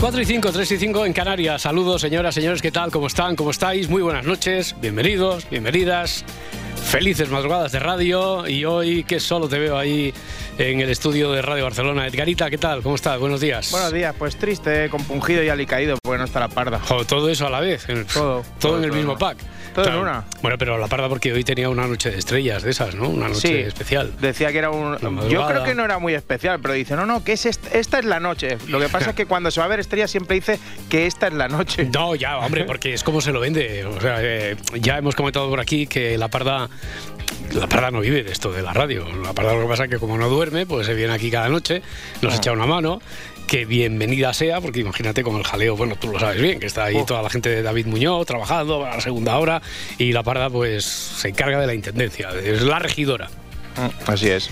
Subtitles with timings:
[0.00, 1.62] 4 y 5, 3 y 5 en Canarias.
[1.62, 2.90] Saludos, señoras, señores, ¿qué tal?
[2.90, 3.36] ¿Cómo están?
[3.36, 3.88] ¿Cómo estáis?
[3.90, 6.24] Muy buenas noches, bienvenidos, bienvenidas.
[6.86, 10.12] Felices madrugadas de radio y hoy que solo te veo ahí
[10.58, 12.06] en el estudio de Radio Barcelona.
[12.06, 12.82] Edgarita, ¿qué tal?
[12.82, 13.20] ¿Cómo estás?
[13.20, 13.70] Buenos días.
[13.70, 16.80] Buenos días, pues triste, compungido y alicaído porque no está la parda.
[17.06, 17.86] Todo eso a la vez.
[17.88, 19.36] en- Todo, Todo, todo, en el todo, mismo pack.
[19.74, 20.24] Todo en una.
[20.42, 23.08] Bueno, pero la parda porque hoy tenía una noche de estrellas de esas, ¿no?
[23.08, 24.12] Una noche Sí, especial.
[24.20, 24.96] Decía que era un.
[25.28, 27.98] Yo creo que no era muy especial, pero dice, no, no, que es est- esta
[27.98, 28.58] es la noche.
[28.68, 31.28] Lo que pasa es que cuando se va a ver estrellas siempre dice que esta
[31.28, 31.88] es la noche.
[31.92, 33.84] No, ya, hombre, porque es como se lo vende.
[33.84, 36.68] O sea, eh, ya hemos comentado por aquí que la parda.
[37.54, 39.06] La parda no vive de esto de la radio.
[39.24, 41.48] La parda lo que pasa es que como no duerme, pues se viene aquí cada
[41.48, 41.82] noche,
[42.22, 42.36] nos Ah.
[42.36, 43.00] echa una mano.
[43.50, 46.84] Que bienvenida sea, porque imagínate con el jaleo, bueno, tú lo sabes bien, que está
[46.84, 49.60] ahí toda la gente de David Muñoz trabajando a la segunda hora
[49.98, 53.28] y la parda pues se encarga de la intendencia, es la regidora.
[53.76, 54.50] Mm, Así es.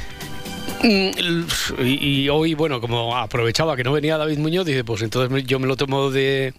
[0.83, 5.45] Mm, Y, y hoy, bueno, como aprovechaba que no venía David Muñoz, dice, pues entonces
[5.47, 6.55] yo me lo tomo de,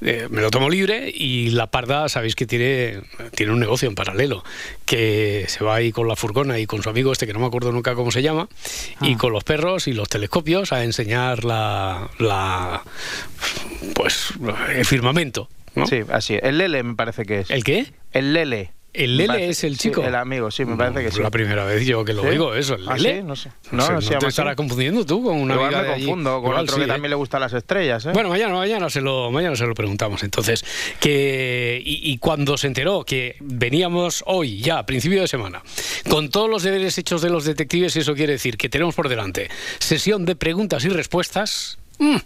[0.00, 3.00] de- me lo tomo libre y la parda, sabéis que tiene,
[3.34, 4.44] tiene un negocio en paralelo,
[4.84, 7.46] que se va ahí con la furgona y con su amigo este, que no me
[7.46, 8.48] acuerdo nunca cómo se llama,
[9.00, 12.82] y con los perros y los telescopios a enseñar la, la
[13.94, 14.32] pues,
[14.74, 15.48] el firmamento.
[15.76, 15.86] ¿no?
[15.86, 16.36] Sí, así.
[16.42, 17.50] El Lele me parece que es.
[17.50, 17.86] ¿El qué?
[18.12, 18.72] El Lele.
[18.92, 20.02] ¿El Lele parece- es el sí, chico?
[20.04, 21.20] el amigo, sí, me parece que sí.
[21.20, 22.28] La primera vez yo que lo ¿Sí?
[22.28, 23.20] oigo, eso, el ¿Ah, Lele.
[23.20, 23.22] sí?
[23.24, 23.50] No sé.
[23.70, 26.06] No, No, sé, no te estarás confundiendo tú con una Igual amiga me allí.
[26.06, 26.88] confundo con Igual otro sí, que ¿eh?
[26.88, 28.10] también le gustan las estrellas, ¿eh?
[28.12, 30.22] Bueno, mañana, mañana se lo, mañana se lo preguntamos.
[30.24, 30.64] Entonces,
[31.00, 35.62] que y, y cuando se enteró que veníamos hoy, ya, a principio de semana,
[36.08, 39.48] con todos los deberes hechos de los detectives, eso quiere decir que tenemos por delante
[39.78, 41.78] sesión de preguntas y respuestas.
[42.00, 42.16] Mm,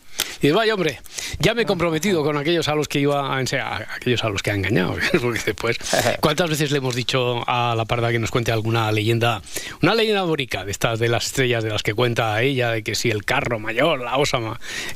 [0.40, 1.00] Y vaya hombre,
[1.38, 4.42] ya me he comprometido con aquellos a los que iba a enseñar, aquellos a los
[4.42, 5.78] que ha engañado, porque después,
[6.20, 9.42] ¿cuántas veces le hemos dicho a la parda que nos cuente alguna leyenda,
[9.82, 12.94] una leyenda bonita de estas de las estrellas de las que cuenta ella, de que
[12.94, 14.38] si el carro mayor, la osa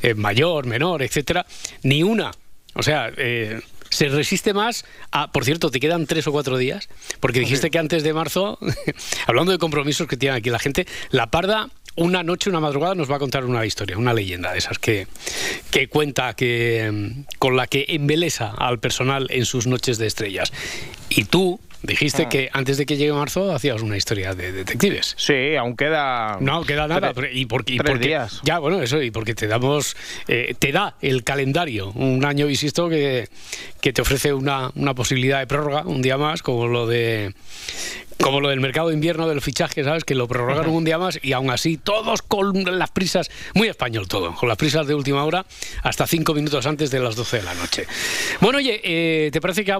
[0.01, 1.45] eh, mayor, menor, etcétera,
[1.83, 2.31] ni una.
[2.75, 6.89] O sea, eh, se resiste más a, por cierto, te quedan tres o cuatro días,
[7.19, 8.59] porque dijiste que antes de marzo,
[9.27, 11.69] hablando de compromisos que tiene aquí la gente, la parda
[11.99, 15.07] una noche, una madrugada nos va a contar una historia, una leyenda de esas que,
[15.71, 20.51] que cuenta, que con la que embelesa al personal en sus noches de estrellas.
[21.09, 22.29] Y tú dijiste Ah.
[22.29, 25.13] que antes de que llegue marzo hacías una historia de detectives.
[25.17, 26.37] Sí, aún queda.
[26.41, 27.11] No queda nada.
[27.11, 28.41] Tre- pero- y porque, y tres porque- días.
[28.43, 29.95] Ya, bueno, eso, y porque te damos,
[30.27, 33.29] eh, te da el calendario, un año insisto que,
[33.81, 37.33] que te ofrece una, una posibilidad de prórroga, un día más, como lo de
[38.21, 40.03] como lo del mercado de invierno de los fichajes, ¿sabes?
[40.03, 44.07] Que lo prorrogaron un día más y aún así todos con las prisas, muy español
[44.07, 45.45] todo, con las prisas de última hora
[45.83, 47.87] hasta cinco minutos antes de las 12 de la noche.
[48.41, 49.73] Bueno, oye, eh, ¿te parece que,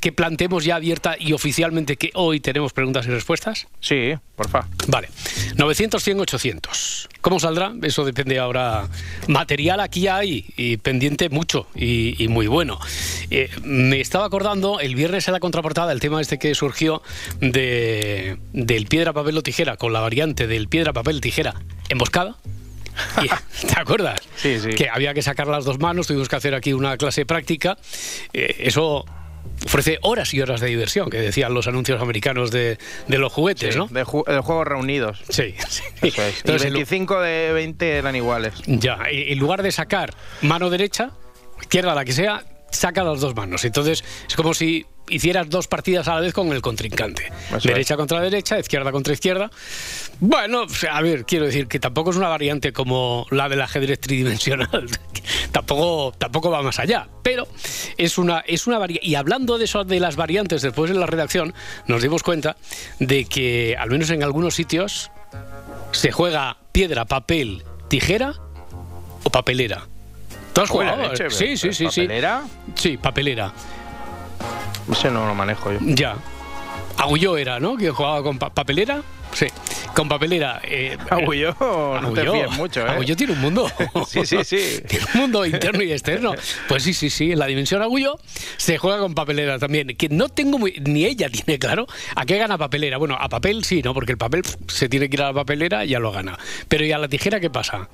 [0.00, 3.68] que planteemos ya abierta y oficialmente que hoy tenemos preguntas y respuestas?
[3.80, 4.66] Sí, porfa.
[4.88, 5.08] Vale,
[5.56, 7.08] 900, 100, 800.
[7.20, 7.72] ¿Cómo saldrá?
[7.82, 8.88] Eso depende ahora.
[9.28, 12.78] Material aquí hay y pendiente mucho y, y muy bueno.
[13.30, 17.02] Eh, me estaba acordando el viernes en la contraportada el tema este que surgió
[17.40, 17.67] de,
[18.52, 21.54] del piedra, papel o tijera con la variante del piedra, papel, tijera
[21.88, 22.36] emboscada.
[23.20, 24.20] ¿Te acuerdas?
[24.36, 24.70] Sí, sí.
[24.70, 27.76] Que había que sacar las dos manos, tuvimos que hacer aquí una clase práctica.
[28.32, 29.04] Eh, eso
[29.64, 33.74] ofrece horas y horas de diversión, que decían los anuncios americanos de, de los juguetes,
[33.74, 33.86] Sí, ¿no?
[33.86, 35.22] de, ju- de juegos reunidos.
[35.28, 35.82] Sí, sí.
[36.02, 36.34] Eso es.
[36.36, 38.54] Y Entonces, en lu- 25 de 20 eran iguales.
[38.66, 40.12] ya, en lugar de sacar
[40.42, 41.10] mano derecha,
[41.60, 43.64] izquierda, la que sea, saca las dos manos.
[43.64, 47.30] Entonces es como si hicieras dos partidas a la vez con el contrincante.
[47.56, 49.50] Eso derecha contra derecha, izquierda contra izquierda.
[50.20, 54.68] Bueno, a ver, quiero decir que tampoco es una variante como la del ajedrez tridimensional.
[55.52, 57.08] tampoco, tampoco va más allá.
[57.22, 57.46] Pero
[57.96, 59.06] es una, es una variante.
[59.06, 61.54] Y hablando de eso, de las variantes, después en la redacción
[61.86, 62.56] nos dimos cuenta
[62.98, 65.10] de que, al menos en algunos sitios,
[65.92, 68.34] se juega piedra, papel, tijera
[69.24, 69.86] o papelera.
[70.52, 71.02] ¿Tú has jugado?
[71.10, 72.02] leche, sí, sí, sí, sí.
[72.02, 72.42] ¿papelera?
[72.74, 73.52] Sí, papelera.
[74.90, 75.78] Ese no lo manejo yo.
[75.82, 76.16] Ya.
[76.96, 77.76] Agulló era, ¿no?
[77.76, 79.02] Que jugaba con pa- papelera.
[79.32, 79.46] Sí,
[79.94, 80.60] con papelera.
[80.64, 82.90] Eh, Agulló, no te fíes mucho, ¿eh?
[82.90, 83.70] Agulló tiene un mundo.
[84.08, 84.80] Sí, sí, sí.
[84.88, 86.32] Tiene un mundo interno y externo.
[86.66, 87.32] Pues sí, sí, sí.
[87.32, 88.18] En la dimensión Agulló
[88.56, 89.88] se juega con papelera también.
[89.96, 91.86] Que no tengo muy, ni ella tiene claro
[92.16, 92.96] a qué gana papelera.
[92.96, 93.92] Bueno, a papel sí, ¿no?
[93.94, 96.36] Porque el papel se tiene que ir a la papelera y ya lo gana.
[96.66, 97.88] Pero ¿y a la tijera qué pasa?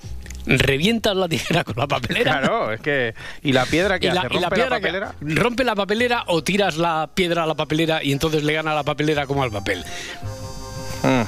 [0.47, 2.39] Revientas la tijera con la papelera.
[2.41, 3.15] Claro, es que.
[3.43, 4.35] ¿Y la piedra que y la, hace?
[4.35, 5.15] y la ¿Rompe piedra la que- papelera?
[5.43, 8.83] rompe la papelera o tiras la piedra a la papelera y entonces le gana la
[8.83, 9.85] papelera como al papel.
[11.03, 11.23] Mm.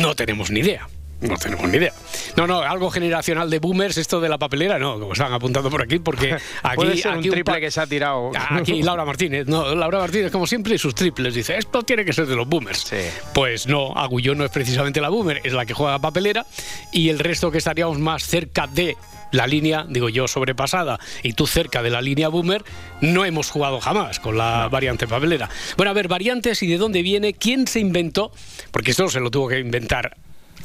[0.00, 0.88] No tenemos ni idea.
[1.20, 1.92] No tenemos ni idea.
[2.36, 5.82] No, no, algo generacional de boomers, esto de la papelera, no, como están apuntando por
[5.82, 6.76] aquí, porque aquí.
[6.76, 8.32] Puede ser un aquí triple que se ha tirado.
[8.34, 12.12] Aquí Laura Martínez, no, Laura Martínez, como siempre, y sus triples, dice, esto tiene que
[12.12, 12.80] ser de los boomers.
[12.80, 12.96] Sí.
[13.32, 16.44] Pues no, Agullón no es precisamente la boomer, es la que juega papelera,
[16.92, 18.96] y el resto que estaríamos más cerca de
[19.32, 22.62] la línea, digo yo, sobrepasada, y tú cerca de la línea boomer,
[23.00, 25.48] no hemos jugado jamás con la variante papelera.
[25.76, 28.32] Bueno, a ver, variantes y de dónde viene, quién se inventó,
[28.70, 30.16] porque esto se lo tuvo que inventar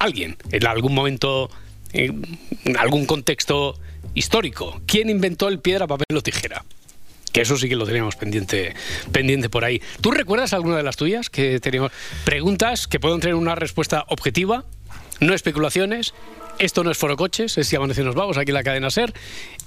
[0.02, 1.50] alguien en algún momento,
[1.94, 3.80] en algún contexto
[4.14, 4.82] histórico.
[4.86, 6.64] ¿Quién inventó el piedra, papel o tijera?
[7.32, 8.76] Que eso sí que lo teníamos pendiente,
[9.12, 9.82] pendiente por ahí.
[10.02, 11.92] ¿Tú recuerdas alguna de las tuyas que teníamos?
[12.26, 14.66] Preguntas que pueden tener una respuesta objetiva,
[15.22, 16.14] no especulaciones.
[16.62, 19.12] Esto no es Foro Coches, es Si Amanece Nos Vamos, aquí en la cadena SER,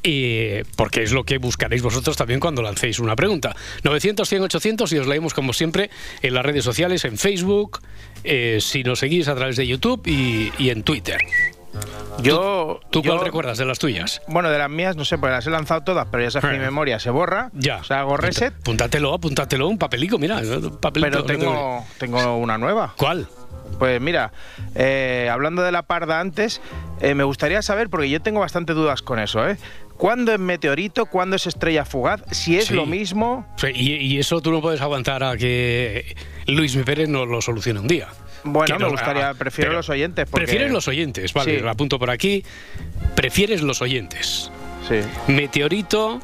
[0.05, 3.56] y porque es lo que buscaréis vosotros también cuando lancéis una pregunta.
[3.82, 5.91] 900, 100, 800 y os leemos como siempre
[6.23, 7.81] en las redes sociales, en Facebook,
[8.23, 11.19] eh, si nos seguís a través de YouTube y, y en Twitter.
[12.23, 12.79] Yo.
[12.91, 14.23] ¿Tú cuál yo- recuerdas de las tuyas?
[14.29, 16.56] Bueno, de las mías, no sé, porque las he lanzado todas, pero ya sabes que
[16.58, 16.67] mi Eh.
[16.67, 17.50] memoria se borra.
[17.55, 17.79] Ya.
[17.79, 20.37] O sea, hago reset, Apúntatelo, apúntatelo, un papelico, mira.
[20.38, 21.25] un papelito.
[21.25, 22.94] pero tengo, tengo una nueva.
[22.96, 23.26] ¿Cuál?
[23.78, 24.32] Pues mira,
[24.75, 26.61] eh, hablando de la parda antes,
[27.00, 29.56] eh, me gustaría saber, porque yo tengo bastante dudas con eso, ¿eh?
[29.96, 31.06] ¿Cuándo es meteorito?
[31.06, 32.22] ¿Cuándo es estrella fugaz?
[32.32, 32.75] Si es Sí.
[32.75, 33.46] lo mismo.
[33.56, 36.16] Sí, y, y eso tú no puedes aguantar a que
[36.46, 38.08] Luis Pérez nos lo solucione un día.
[38.43, 40.26] Bueno, me gustaría, ah, prefiero pero los oyentes.
[40.28, 41.62] Porque, Prefieres los oyentes, vale, Sí.
[41.62, 42.44] lo apunto por aquí.
[43.14, 44.50] Prefieres los oyentes.
[44.88, 44.96] Sí.
[45.32, 46.20] Meteorito,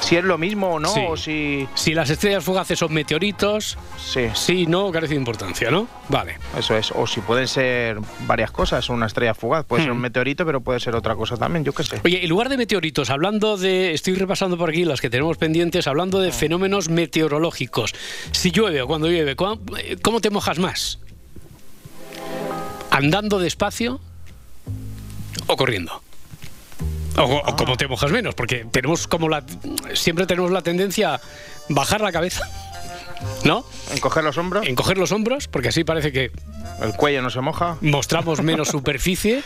[0.00, 1.00] Si es lo mismo o no, Sí.
[1.08, 1.68] o si.
[1.74, 5.88] si las estrellas fugaces son meteoritos, Sí, sí, no, carece de importancia, ¿no?
[6.08, 6.38] Vale.
[6.56, 6.92] eso es.
[6.92, 9.64] O si pueden ser varias cosas, una estrella fugaz.
[9.64, 9.96] Puede ser Hmm.
[9.96, 12.00] un meteorito, pero puede ser otra cosa también, yo qué sé.
[12.04, 13.94] Oye, en lugar de meteoritos, hablando de.
[13.94, 17.94] Estoy repasando por aquí las que tenemos pendientes, hablando de fenómenos meteorológicos.
[18.32, 19.60] Si llueve o cuando llueve, ¿cómo,
[20.02, 20.98] cómo te mojas más?
[22.90, 24.00] ¿Andando despacio
[25.46, 26.02] o corriendo?
[27.18, 27.56] O, o Ah.
[27.56, 29.42] cómo te mojas menos, porque tenemos como la.
[29.94, 31.20] Siempre tenemos la tendencia a
[31.68, 32.48] bajar la cabeza,
[33.44, 33.64] ¿no?
[33.92, 36.30] Encoger los hombros, Encoger los hombros, porque así parece que
[36.82, 37.76] el cuello no se moja.
[37.80, 39.42] mostramos menos superficie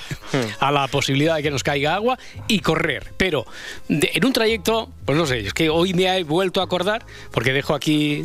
[0.59, 2.19] a la posibilidad de que nos caiga agua
[2.49, 3.13] y correr.
[3.17, 3.47] Pero
[3.89, 7.05] de- en un trayecto, pues no sé, es que hoy me he vuelto a acordar,
[7.31, 8.25] porque dejo aquí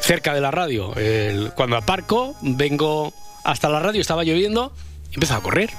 [0.00, 3.12] cerca de la radio, el- cuando aparco, vengo
[3.44, 4.72] hasta la radio, estaba lloviendo,
[5.10, 5.70] y empiezo a correr.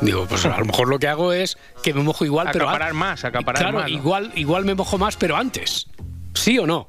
[0.00, 2.90] Digo, pues a lo mejor lo que hago es que me mojo igual, pero Acaparar
[2.90, 3.96] an- más, acaparar claro, más, ¿no?
[3.96, 5.86] igual, igual me mojo más, pero antes.
[6.32, 6.86] ¿Sí o no?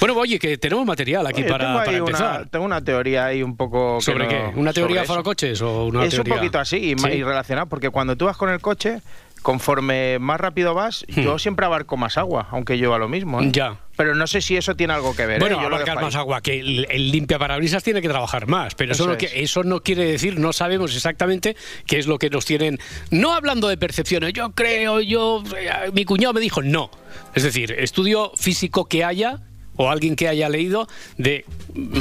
[0.00, 2.40] Bueno, oye, que tenemos material aquí Oye, para, tengo, para empezar.
[2.40, 3.98] una, tengo una teoría ahí un poco.
[3.98, 4.52] que ¿Sobre no- qué?
[4.60, 5.22] ¿Una teoría sobre para eso.
[5.24, 6.34] coches o una es teoría?
[6.34, 7.08] un poquito así y, Sí.
[7.08, 9.00] y relacionado, porque cuando tú vas con el coche,
[9.44, 13.40] conforme más rápido vas, yo siempre abarco más agua, aunque lleva lo mismo.
[13.40, 13.44] ¿eh?
[13.46, 13.52] Hmm.
[13.52, 13.76] Ya.
[13.96, 15.36] Pero no sé si eso tiene algo que ver.
[15.36, 15.40] ¿eh?
[15.40, 18.92] Bueno, Yo abarcar más agua, que el, el limpia parabrisas tiene que trabajar más, pero
[18.92, 19.32] eso, Eso no, que- es.
[19.36, 21.54] eso no quiere decir, no sabemos exactamente
[21.86, 22.80] qué es lo que nos tienen,
[23.10, 26.90] no hablando de percepciones, yo creo, yo, eh, mi cuñado me dijo, no.
[27.34, 29.40] Es decir, estudio físico que haya,
[29.76, 30.86] o alguien que haya leído,
[31.18, 31.44] de
[31.74, 31.98] mm,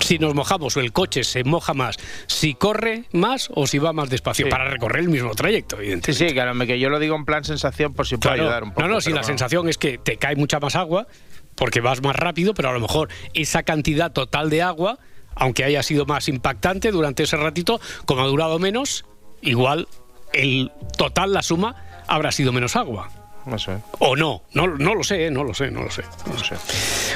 [0.00, 1.96] si nos mojamos o el coche se moja más,
[2.26, 4.50] si corre más o si va más despacio, Sí.
[4.50, 6.28] para recorrer el mismo trayecto, Sí, evidentemente.
[6.28, 8.42] sí, claro, que yo lo digo en plan sensación por si puede Claro.
[8.48, 8.82] ayudar un poco.
[8.82, 9.26] no, no, si la bueno.
[9.26, 11.06] sensación es que te cae mucha más agua,
[11.54, 14.98] porque vas más rápido, pero a lo mejor esa cantidad total de agua,
[15.36, 19.04] aunque haya sido más impactante durante ese ratito, como ha durado menos,
[19.40, 19.88] igual
[20.32, 21.76] el total, la suma,
[22.08, 23.08] habrá sido menos agua.
[23.46, 25.30] No sé, O no, no, no lo sé, ¿eh?
[25.30, 26.02] no lo sé, no lo sé.
[26.26, 26.56] no sé.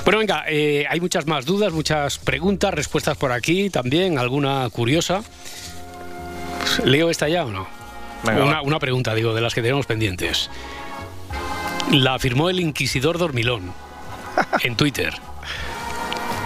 [0.05, 5.23] Bueno, venga, eh, hay muchas más dudas, muchas preguntas, respuestas por aquí también, alguna curiosa.
[6.85, 7.67] ¿Leo esta ya o no?
[8.25, 10.51] Venga, una, una pregunta, digo, de las que tenemos pendientes.
[11.93, 13.73] La afirmó el Inquisidor Dormilón
[14.63, 15.15] en Twitter.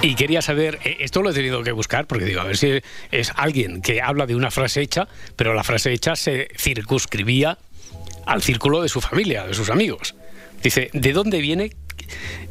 [0.03, 2.81] Y quería saber, eh, esto lo he tenido que buscar, porque digo, a ver si
[3.11, 7.59] es alguien que habla de una frase hecha, pero la frase hecha se circunscribía
[8.27, 10.15] al círculo de su familia, de sus amigos.
[10.63, 11.73] Dice, ¿de dónde viene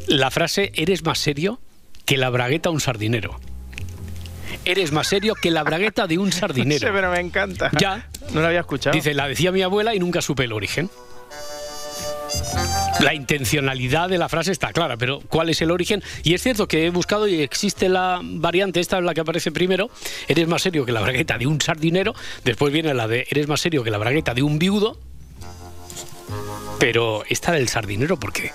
[0.07, 1.59] la frase eres más serio
[2.05, 3.39] que la bragueta un sardinero?
[4.65, 6.91] Eres más serio que la bragueta de un Sí, sardinero.
[6.93, 7.71] pero me encanta.
[7.79, 8.07] Ya.
[8.33, 8.93] No lo había escuchado.
[8.93, 10.89] Dice, la decía mi abuela y nunca supe el origen.
[13.01, 16.03] La intencionalidad de la frase está clara, pero ¿cuál es el origen?
[16.23, 19.51] Y es cierto que he buscado y existe la variante, esta es la que aparece
[19.51, 19.89] primero,
[20.27, 22.13] eres más serio que la bragueta de un sardinero,
[22.45, 24.99] después viene la de eres más serio que la bragueta de un viudo,
[26.79, 28.51] pero esta del sardinero, ¿por qué?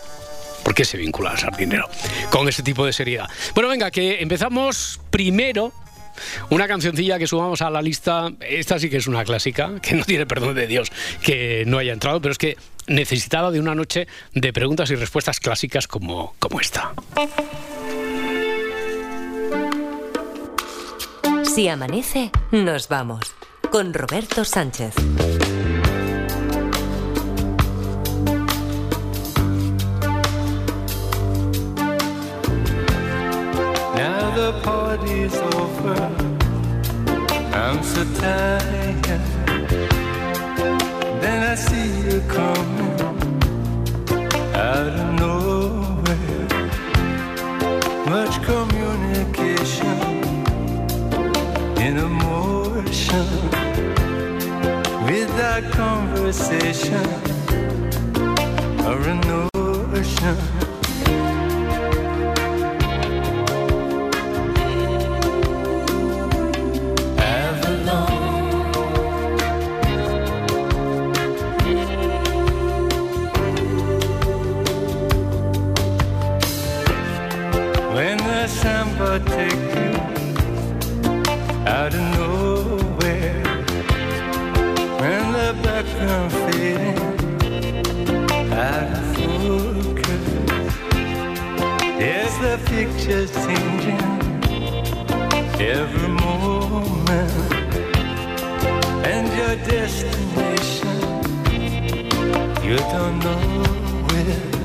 [0.65, 1.89] ¿Por qué se vincula al sardinero
[2.31, 3.29] con ese tipo de seriedad?
[3.55, 5.73] Bueno, venga, que empezamos primero
[6.51, 8.31] una cancioncilla que sumamos a la lista.
[8.41, 10.91] Esta sí que es una clásica, que no tiene perdón de Dios
[11.23, 12.57] que no haya entrado, pero es que
[12.87, 16.93] necesitaba de una noche de preguntas y respuestas clásicas como, como esta.
[21.55, 23.35] Si amanece, nos vamos.
[23.71, 24.95] Con Roberto Sánchez.
[34.47, 35.97] The party's over.
[37.53, 39.23] I'm so tired.
[41.23, 42.97] Then I see you coming
[44.55, 46.47] out of nowhere.
[48.15, 49.99] Much communication
[51.87, 53.27] in emotion
[55.11, 57.07] without conversation
[58.87, 60.76] or a notion.
[79.17, 79.93] Samba take you
[81.67, 83.43] out of nowhere,
[85.01, 86.99] when the background fading
[88.53, 90.27] out of focus,
[91.99, 94.07] yes, the picture's changing
[95.61, 97.33] every moment,
[99.07, 100.97] and your destination
[102.63, 103.65] you don't know
[104.09, 104.56] where.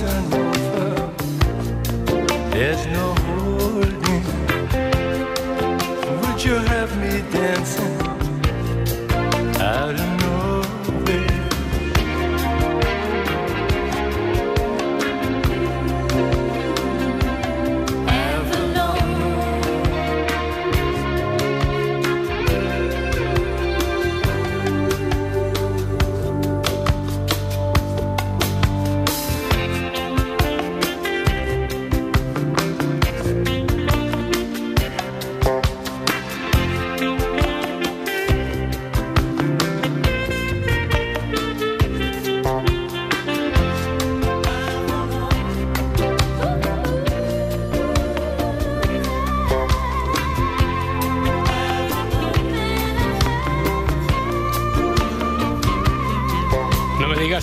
[0.00, 0.37] listen.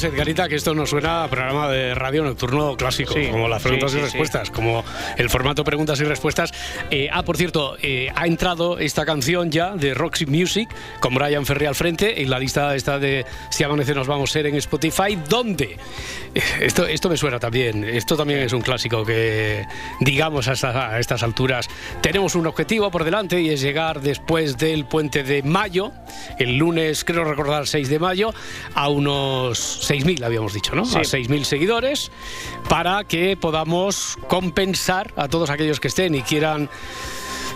[0.05, 3.91] Edgarita, que esto no suena a programa de radio nocturno clásico, Sí, como las preguntas
[3.91, 4.83] sí, y sí, respuestas, como
[5.17, 6.53] el formato preguntas y respuestas.
[6.91, 10.69] Eh, ah, por cierto, eh, ha entrado esta canción ya de Roxy Music,
[10.99, 14.33] con Brian Ferry al frente, en la lista esta de Si amanece nos vamos a
[14.33, 15.77] ser en Spotify, donde
[16.59, 19.65] esto, esto me suena también, esto también es un clásico que,
[20.01, 21.69] digamos, a, esta- a estas alturas
[22.01, 25.91] tenemos un objetivo por delante y es llegar después del puente de mayo,
[26.37, 28.33] el lunes, creo recordar, 6 de mayo,
[28.73, 30.85] a unos 6.000, habíamos dicho, ¿no?
[30.85, 30.97] Sí.
[30.97, 32.11] A 6.000 seguidores,
[32.69, 36.69] para que podamos compensar a todos aquellos que estén y quieran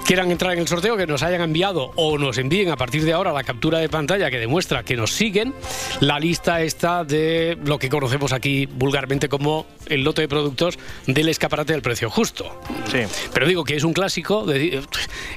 [0.09, 3.13] quieran entrar en el sorteo, que nos hayan enviado o nos envíen a partir de
[3.13, 5.53] ahora la captura de pantalla que demuestra que nos siguen,
[5.99, 11.29] la lista está de lo que conocemos aquí vulgarmente como el lote de productos del
[11.29, 12.59] escaparate del precio justo.
[12.91, 13.01] Sí.
[13.35, 14.81] Pero digo que es un clásico de-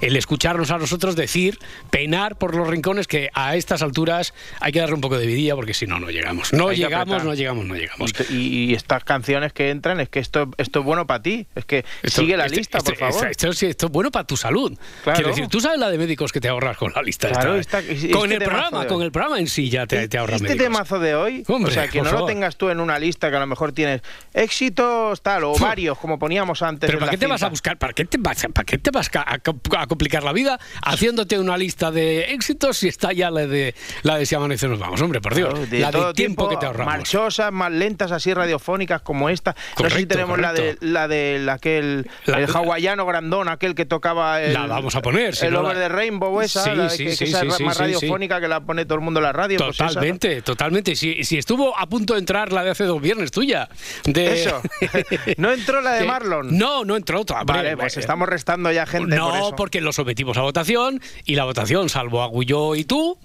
[0.00, 1.58] el escucharnos a nosotros decir,
[1.90, 5.54] penar por los rincones que a estas alturas hay que darle un poco de vidilla
[5.54, 6.50] porque si no, no llegamos.
[6.54, 8.10] No llegamos, no llegamos, no llegamos.
[8.30, 11.46] Y, estas canciones que entran, es que esto, esto es bueno para ti.
[11.54, 13.26] Es que Esto- sigue la este- lista, este- por favor.
[13.30, 14.61] Esto- esto es bueno para tu salud.
[14.68, 15.16] Claro.
[15.16, 17.28] Quiero decir, tú sabes la de médicos que te ahorras con la lista.
[17.28, 20.08] Claro, esta, esta- es- con este el programa, con el programa en sí ya te,
[20.08, 20.64] te ahorras este médicos.
[20.66, 22.28] temazo de hoy, Hombre, o sea, que no lo favor.
[22.28, 24.02] tengas tú en una lista que a lo mejor tienes
[24.46, 26.88] éxitos tal o varios, como poníamos antes.
[26.88, 27.78] Pero en ¿para la qué te vas a buscar?
[27.78, 29.34] ¿Para qué te vas, a- para qué te vas a,
[29.78, 34.16] a- complicar la vida haciéndote una lista de éxitos si está ya la de la
[34.18, 35.00] de si amanece nos vamos?
[35.00, 35.50] Hombre, por Dios.
[35.50, 36.92] Claro, de la todo de tiempo, que te ahorramos.
[36.92, 39.52] Marchosas, más lentas, así radiofónicas como esta.
[39.52, 40.86] no sé si Correcto, tenemos la de correcto.
[40.86, 45.34] la de aquel La- el hawaiano grandón, aquel que tocaba el, La vamos a poner,
[45.36, 47.78] si el no Over la- the Rainbow esa, Sí, la- sí, que, esa es más
[47.78, 49.58] radiofónica que la pone todo el mundo en la radio.
[49.58, 49.88] pues esa, ¿no?
[49.90, 50.96] Totalmente, totalmente.
[50.96, 53.68] Si, si estuvo a punto de entrar la de hace dos viernes tuya.
[54.04, 54.42] De...
[54.42, 54.60] Eso.
[55.36, 56.56] no entró la de Marlon.
[56.56, 57.44] No, no entró otra.
[57.44, 59.56] Vale, pues Eh, estamos restando ya gente no, por eso.
[59.56, 63.18] porque lo sometimos a votación y la votación, salvo a Guyó y tú,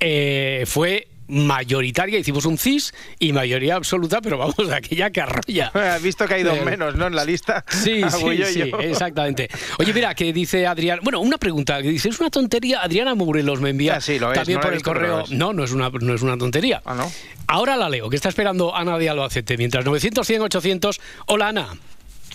[0.00, 2.18] eh, fue mayoritaria.
[2.18, 5.68] Hicimos un CIS y mayoría absoluta, pero vamos, aquella que arrolla.
[5.94, 7.06] Has visto que hay dos Eh, menos, ¿no?
[7.06, 7.64] En la lista.
[7.68, 8.78] Sí, sí, sí, yo.
[8.80, 9.48] exactamente.
[9.78, 11.00] Oye, mira, que dice Adrián.
[11.02, 11.80] Bueno, una pregunta.
[11.82, 12.82] que Dice, es una tontería.
[12.82, 15.24] Adriana Morelos me envía Ah, sí, lo es, también no por el correo.
[15.30, 16.82] No, no es, una, no es una tontería.
[16.84, 17.10] Ah, ¿no?
[17.46, 19.56] Ahora la leo, que está esperando Ana de Albacete.
[19.56, 21.00] Mientras 900, 100, 800.
[21.26, 21.68] Hola, Ana.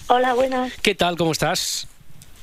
[0.08, 0.74] Hola, buenas.
[0.82, 1.18] ¿Qué tal?
[1.18, 1.88] ¿Cómo estás?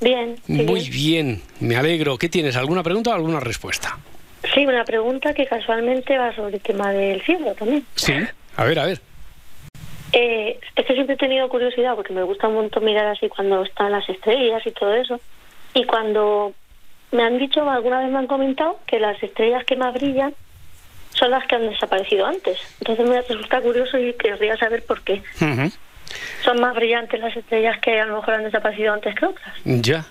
[0.00, 0.36] Bien.
[0.46, 2.18] sí, Muy bien, me alegro.
[2.18, 2.56] ¿Qué tienes?
[2.56, 3.98] ¿Alguna pregunta o alguna respuesta?
[4.54, 7.84] Sí, una pregunta que casualmente va sobre el tema del cielo también.
[7.94, 8.14] Sí.
[8.56, 9.00] A ver, a ver.
[10.12, 13.62] Eh, es que siempre he tenido curiosidad porque me gusta un montón mirar así cuando
[13.62, 15.20] están las estrellas y todo eso.
[15.74, 16.52] Y cuando
[17.12, 20.34] me han dicho, alguna vez me han comentado que las estrellas que más brillan
[21.10, 22.58] son las que han desaparecido antes.
[22.80, 25.22] Entonces me resulta curioso y querría saber por qué.
[26.44, 29.54] Son más brillantes las estrellas que a lo mejor han desaparecido antes que otras.
[29.64, 30.04] Ya.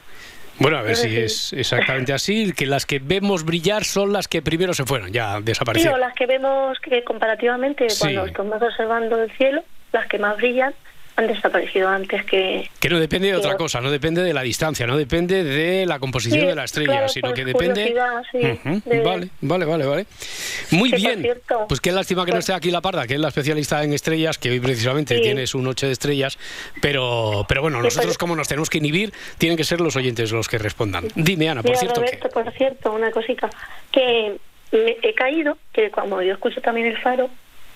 [0.62, 1.18] Bueno, a ver si Sí.
[1.18, 5.38] es exactamente así, que las que vemos brillar son las que primero se fueron, ya
[5.38, 5.96] Sí, desaparecieron.
[5.96, 8.00] o las que vemos que comparativamente Sí.
[8.02, 10.74] cuando estamos observando el cielo, las que más brillan
[11.18, 12.70] han desaparecido antes que...
[12.80, 16.00] Que no depende de otra cosa, no depende de la distancia, no depende de la
[16.00, 17.94] composición Sí, de la estrella, claro, sino que depende.
[18.34, 20.06] de- Vale, vale, vale, vale.
[20.72, 21.22] Muy bien.
[21.22, 23.94] cierto, pues qué lástima que no esté aquí la Parda, que es la especialista en
[23.94, 26.38] estrellas, que hoy precisamente tiene su noche de estrellas,
[26.82, 30.48] pero, pero bueno, nosotros como nos tenemos que inhibir, tienen que ser los oyentes los
[30.48, 31.06] que respondan.
[31.16, 32.34] Dime, Ana, por Mira, cierto Roberto, que.
[32.34, 33.50] por cierto, una cosita,
[33.92, 34.38] que
[34.72, 37.30] me he caído, que como yo escucho también el faro,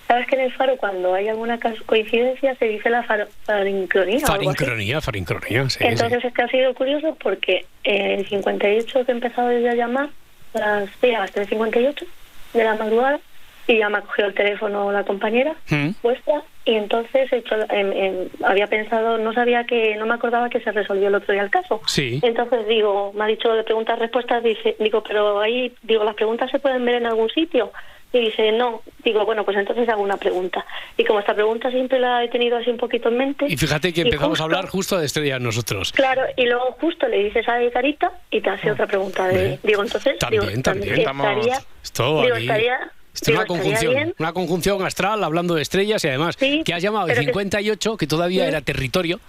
[0.06, 4.32] sabes que en el faro cuando hay alguna coincidencia se dice la faro- farincronía o
[4.32, 4.58] algo así.
[4.58, 5.84] Farincronía, farincronía, sí, sí.
[5.86, 9.74] Entonces es que ha sido curioso porque en el 58 que he empezado yo a
[9.74, 10.08] llamar,
[10.54, 12.06] las, sí, a las 3.58
[12.54, 13.20] de la madrugada,
[13.68, 15.88] y ya me ha cogido el teléfono la compañera Mm.
[16.02, 20.48] vuestra, y entonces he hecho, em, em, había pensado, no sabía que, no me acordaba
[20.48, 21.80] que se resolvió el otro día el caso.
[21.86, 22.20] Sí.
[22.22, 26.48] Entonces digo, me ha dicho de preguntas respuestas, dice, digo, pero ahí, digo, las preguntas
[26.50, 27.72] se pueden ver en algún sitio.
[28.12, 30.64] Y dice, no, digo, bueno, pues entonces hago una pregunta.
[30.96, 33.46] Y como esta pregunta siempre la he tenido así un poquito en mente.
[33.48, 35.92] Y fíjate que empezamos a hablar justo de estrellas nosotros.
[35.92, 39.82] Claro, y luego justo le dices a carita y te hace otra pregunta de, digo,
[39.82, 41.00] entonces, también, digo, también.
[41.00, 44.14] estaría, Esto digo, estaría, Esto es una conjunción, bien.
[44.18, 48.06] una conjunción astral hablando de estrellas y además Sí, que has llamado que- 58, que
[48.06, 48.48] todavía Sí.
[48.48, 49.20] era territorio.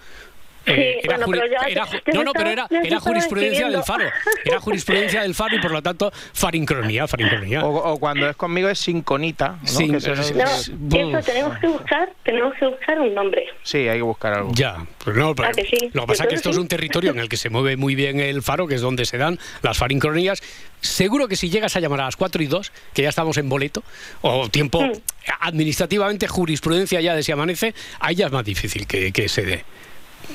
[0.68, 3.84] Sí, eh, era bueno, pero ya- era no, no, pero era, se era jurisprudencia del
[3.84, 4.10] faro.
[4.46, 7.64] Era jurisprudencia del faro y por lo tanto farincronía, farincronía.
[7.66, 9.58] O, o cuando es conmigo es sinconita.
[9.62, 9.68] ¿no?
[9.68, 13.46] Sin- Que es- No, es- eso tenemos que buscar, tenemos que buscar un nombre.
[13.64, 14.52] Sí, hay que buscar algo.
[14.54, 15.90] Ya, pues no, pero ¿A que sí?
[15.94, 16.62] lo que pasa es que esto es sí.
[16.62, 19.18] un territorio en el que se mueve muy bien el faro, que es donde se
[19.18, 20.42] dan las farincronías.
[20.82, 23.50] Seguro que si llegas a llamar a las 4 y 2, que ya estamos en
[23.50, 23.84] boleto,
[24.22, 24.92] o tiempo Mm.
[25.40, 29.64] administrativamente, jurisprudencia ya de si amanece, ahí ya es más difícil que, que se dé.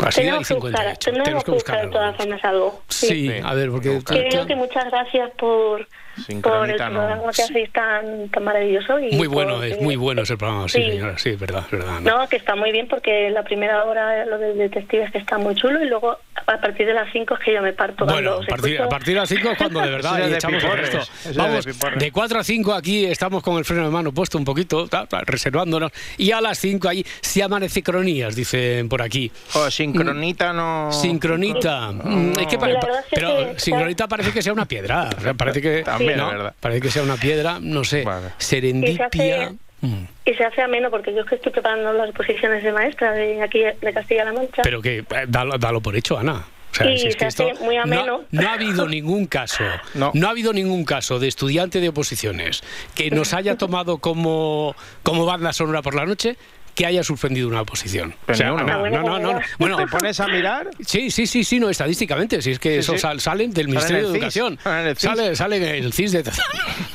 [0.07, 1.13] Así tenemos que buscar, 58.
[1.23, 2.17] tenemos que buscar de algo todas más.
[2.17, 2.83] formas algo.
[2.89, 3.31] Sí, Sí.
[3.45, 4.01] a ver, porque...
[4.05, 6.99] Creo que muchas gracias por, por el Sincronita no.
[7.01, 8.99] programa que hacéis tan, tan maravilloso.
[8.99, 10.91] Y Muy bueno, por- es muy bueno ese programa, sí, Sí.
[10.93, 12.01] señora, sí, es verdad, es verdad.
[12.01, 12.19] ¿no?
[12.19, 15.55] No, que está muy bien porque la primera hora lo de detectives que está muy
[15.55, 18.05] chulo y luego a partir de las 5 es que yo me parto.
[18.05, 20.63] Bueno, a partir, escucho- a partir de las 5 es cuando de verdad de echamos
[20.65, 20.99] el resto.
[21.37, 21.99] Vamos, de piporres.
[22.01, 25.07] de 4 a 5 aquí estamos con el freno de mano puesto un poquito, ta,
[25.07, 25.93] ta, reservándonos.
[26.19, 29.31] Y a las 5 ahí se amanece cronías, dicen por aquí.
[29.55, 30.91] O sincronita no.
[30.93, 31.93] Sincronita.
[31.93, 34.43] Mm, es que pa- Y la pa- verdad es que pero sí, sincronita parece que
[34.43, 35.11] sea una piedra.
[35.17, 36.27] o sea, parece que, También, ¿no?
[36.31, 36.55] es verdad.
[36.61, 38.05] Parece que sea una piedra, no sé.
[38.05, 38.29] Vale.
[38.39, 39.09] Serendipia.
[39.13, 40.05] Y se hace- Mm.
[40.25, 43.59] Se hace ameno porque yo es que estoy preparando las posiciones de maestra de aquí
[43.81, 44.63] de Castilla-La Mancha.
[44.63, 46.45] Pero que eh, dalo, dalo por hecho, Ana.
[46.71, 48.21] O sea, Y si es se que hace esto muy no, ameno.
[48.31, 50.13] no ha habido ningún caso, no.
[50.15, 50.29] No.
[50.29, 52.63] ha habido ningún caso de estudiante de oposiciones
[52.95, 56.37] que nos haya tomado como, como banda sonora por la noche
[56.75, 58.15] que haya suspendido una oposición.
[58.27, 58.59] Uno.
[58.59, 59.41] Ana, Ah, bueno, no, no, no, no.
[59.59, 59.77] bueno.
[59.77, 60.71] ¿Te pones a mirar?
[60.87, 62.99] Sí, sí, sí, sí, no, estadísticamente, si es que Sí, eso sí.
[63.01, 64.59] sal- sale del Ministerio de Educación.
[64.97, 65.37] sale.
[65.37, 66.49] Sale, el CIS de Tezano.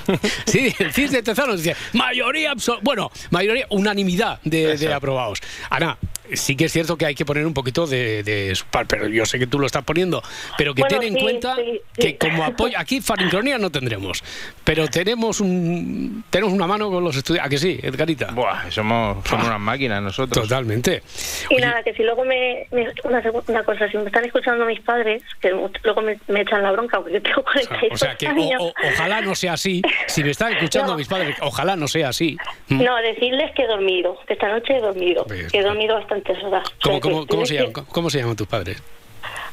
[0.46, 5.40] sí, el CIS de Tezano dice, mayoría absoluta, bueno, mayoría, unanimidad de, aprobados.
[5.70, 5.98] Ana,
[6.34, 9.08] sí que es cierto que hay que poner un poquito de, de su par, pero
[9.08, 10.22] yo sé que tú lo estás poniendo,
[10.58, 12.02] pero que Bueno, ten en sí, cuenta sí, sí.
[12.02, 14.24] que como apoyo, aquí farincronía no tendremos,
[14.64, 18.32] pero tenemos un tenemos una mano con los estudiantes, ¿a que sí, Edgarita?
[18.32, 20.48] Buah, somos, somos unas máquinas nosotros.
[20.48, 21.02] Totalmente.
[21.50, 24.66] Y Oye, nada, que si luego me, me- una, una cosa, si me están escuchando
[24.66, 25.50] mis padres, que
[25.84, 28.28] luego me, me echan la bronca porque yo tengo O sea, 42 o sea que
[28.28, 28.62] o- años.
[28.62, 29.82] o- ojalá no sea así.
[30.08, 30.98] Si me están escuchando No.
[30.98, 32.38] mis padres, ojalá no sea así.
[32.70, 32.84] Mm.
[32.84, 36.68] No, decirles que he dormido, que esta noche he dormido, que he dormido bastantes horas.
[36.70, 38.82] O ¿Cómo, cómo, cómo se llaman, ¿Cómo se llaman tus padres?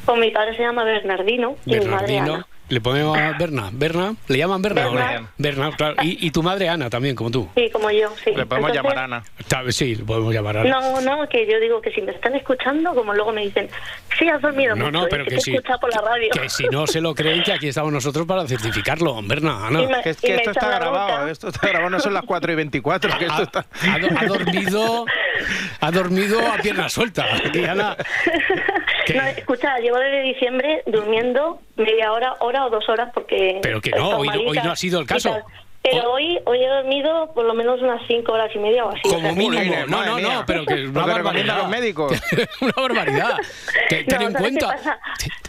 [0.05, 2.35] Pues mi padre se llama Bernardino y mi madre Bernardino.
[2.35, 2.47] Ana.
[2.71, 3.69] Le ponemos a Berna.
[3.73, 4.15] Berna.
[4.27, 4.85] ¿Le llaman Berna?
[4.85, 4.93] no?
[4.93, 5.31] Berna.
[5.37, 5.97] Berna, claro.
[6.03, 7.49] Y, y tu madre Ana también, como tú.
[7.55, 8.31] Sí, como yo, sí.
[8.35, 9.25] Le podemos Entonces, llamar Ana.
[9.39, 10.71] Está- Sí, le podemos llamar Ana.
[10.71, 13.69] No, no, que yo digo que si me están escuchando, como luego me dicen,
[14.19, 15.55] sí, has dormido No, mucho, no, pero que que sí.
[15.55, 16.29] escucha por la radio.
[16.33, 19.21] Que si no se lo creen, que aquí estamos nosotros para certificarlo.
[19.23, 19.81] Berna, Ana.
[19.83, 21.31] Me- Que, que esto está grabado, bronca.
[21.31, 23.67] esto está grabado, no son las 4 y 24, que esto ha, está...
[23.91, 25.05] ha ha dormido
[25.81, 27.97] ha dormido a pierna suelta Aquí, Ana,
[29.07, 29.15] ¿Qué?
[29.15, 33.59] No, escucha, llevo desde diciembre durmiendo media hora, hora o dos horas porque...
[33.63, 35.37] Pero que no, hoy no- hoy malita no ha sido el caso.
[35.85, 39.01] Pero hoy hoy he dormido por lo menos unas cinco horas y media o así.
[39.05, 40.45] o sea como mínimo no no no mía.
[40.47, 42.13] pero que una barbaridad los médicos.
[42.63, 43.37] una barbaridad
[43.91, 44.99] Te- No, ten en ¿sabes cuenta qué pasa?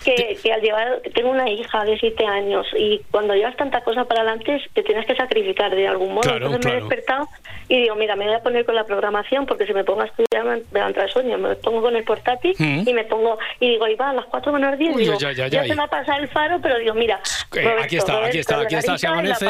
[0.03, 4.03] Que, que al llevar, tengo una hija de siete años y cuando llevas tanta cosa
[4.05, 6.21] para adelante te tienes que sacrificar de algún modo.
[6.21, 6.77] Claro, Entonces me claro.
[6.77, 7.29] he despertado
[7.69, 10.05] y digo, mira, me voy a poner con la programación porque si me pongo a
[10.05, 11.37] estudiar me, me va a entrar sueño.
[11.39, 12.83] Me pongo con el portátil Mm.
[12.87, 15.31] y me pongo, y digo, ahí va, a las cuatro menos diez, Uy, digo, ya,
[15.31, 17.19] ya, ya, ya, se me ha pasado el faro, pero digo, mira,
[17.55, 19.45] Eh, Roberto, aquí está, aquí Roberto, está, la aquí está, se amanece.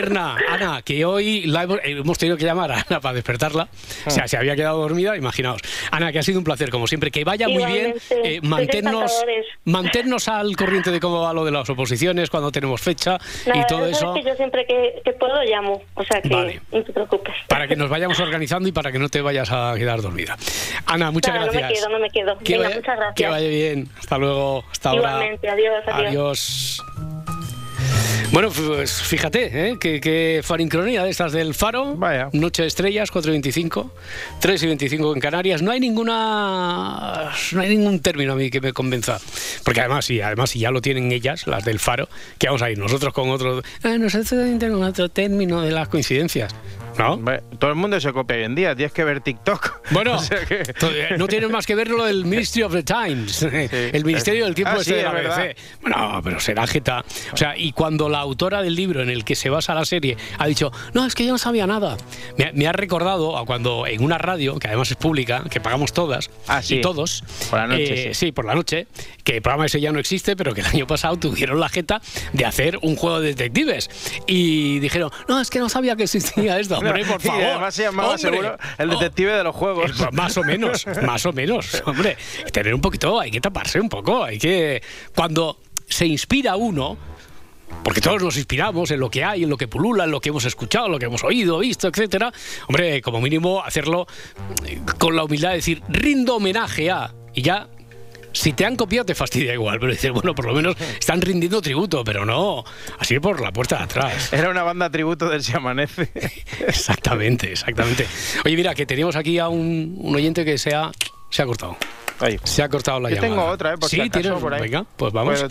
[0.00, 3.68] Berna, Ana, que hoy la hemos, eh, hemos tenido que llamar a Ana para despertarla.
[4.06, 5.60] O sea, se había quedado dormida, imaginaos.
[5.90, 7.10] Ana, que ha sido un placer, como siempre.
[7.10, 7.94] Que vaya muy bien.
[8.10, 9.46] Eh, encantadores.
[9.64, 13.66] mantenernos al corriente de cómo va lo de las oposiciones, cuando tenemos fecha Nada, y
[13.66, 14.14] todo eso.
[14.14, 16.60] que yo siempre que, que puedo llamo, o sea que Vale.
[16.72, 17.34] no te preocupes.
[17.48, 20.36] Para que nos vayamos organizando y para que no te vayas a quedar dormida.
[20.86, 21.80] Ana, muchas Nada, no me gracias.
[21.80, 22.38] quedo, no me quedo.
[22.38, 23.14] Que Venga, vaya- muchas gracias.
[23.16, 23.88] Que vaya bien.
[23.98, 24.64] Hasta luego.
[24.70, 25.00] Hasta ahora.
[25.10, 26.08] Igualmente, adiós, adiós.
[26.08, 27.17] Adiós.
[28.30, 29.78] Bueno, pues fíjate, ¿eh?
[29.80, 31.96] que, que farincronía de estas del Faro.
[31.96, 32.28] Vaya.
[32.32, 33.90] Noche de estrellas, 4 y 25.
[34.40, 35.62] 3 y 25 en Canarias.
[35.62, 37.32] No hay ninguna.
[37.52, 39.18] No hay ningún término a mí que me convenza.
[39.64, 42.70] Porque además, sí, además, si ya lo tienen ellas, las del Faro, que vamos a
[42.70, 43.62] ir nosotros con otro.
[43.82, 46.54] Ah, nosotros tenemos otro término de las coincidencias.
[46.98, 47.18] ¿No?
[47.58, 49.78] Todo el mundo se copia hoy en día, tienes que ver TikTok.
[49.90, 52.72] Bueno, O sea que- to- eh, no tienes más que ver lo del Ministry of
[52.72, 55.12] the Times, el Ministerio del Tiempo Ah, este sí, de la.
[55.12, 55.56] BBC.
[55.80, 57.04] Bueno, pero será jeta.
[57.32, 60.16] O sea, y cuando la autora del libro en el que se basa la serie
[60.38, 61.96] ha dicho, no, es que yo no sabía nada,
[62.36, 65.60] me, ha- me ha recordado a cuando en una radio, que además es pública, que
[65.60, 66.76] pagamos todas Ah, sí.
[66.76, 68.32] y todos, Por la noche, eh, sí.
[68.32, 68.86] por la noche,
[69.24, 72.00] que el programa ese ya no existe, pero que el año pasado tuvieron la jeta
[72.32, 73.88] de hacer un juego de detectives.
[74.26, 77.42] Y dijeron, no, es que no sabía que existía esto, hombre, por Y favor.
[77.44, 78.22] además se llamaba hombre.
[78.22, 80.00] seguro el Oh, detective de los juegos.
[80.00, 81.82] eh, Más o menos, más o menos.
[81.86, 82.16] Hombre,
[82.52, 84.82] tener un poquito, hay que taparse un poco, hay que...
[85.14, 86.96] Cuando se inspira uno,
[87.84, 90.28] porque todos nos inspiramos en lo que hay, en lo que pulula, en lo que
[90.30, 92.32] hemos escuchado, en lo que hemos oído, visto, etcétera.
[92.68, 94.06] Hombre, como mínimo hacerlo
[94.66, 97.14] eh, con la humildad de decir, rindo homenaje a...
[97.34, 97.68] Y ya...
[98.32, 101.60] Si te han copiado te fastidia igual, pero dices, bueno, por lo menos están rindiendo
[101.62, 102.64] tributo, pero no,
[102.98, 104.32] así por la puerta de atrás.
[104.32, 106.10] Era una banda tributo del Se Amanece.
[106.66, 108.06] Exactamente, exactamente.
[108.44, 110.90] Oye, mira, que teníamos aquí a un, un oyente que se ha,
[111.30, 111.76] se ha cortado.
[112.44, 113.32] Se ha cortado la Yo llamada.
[113.32, 113.78] tengo otra, ¿eh?
[113.78, 114.40] Por sí, si acaso, tienes.
[114.40, 114.60] por ahí.
[114.60, 115.44] Venga, pues vamos.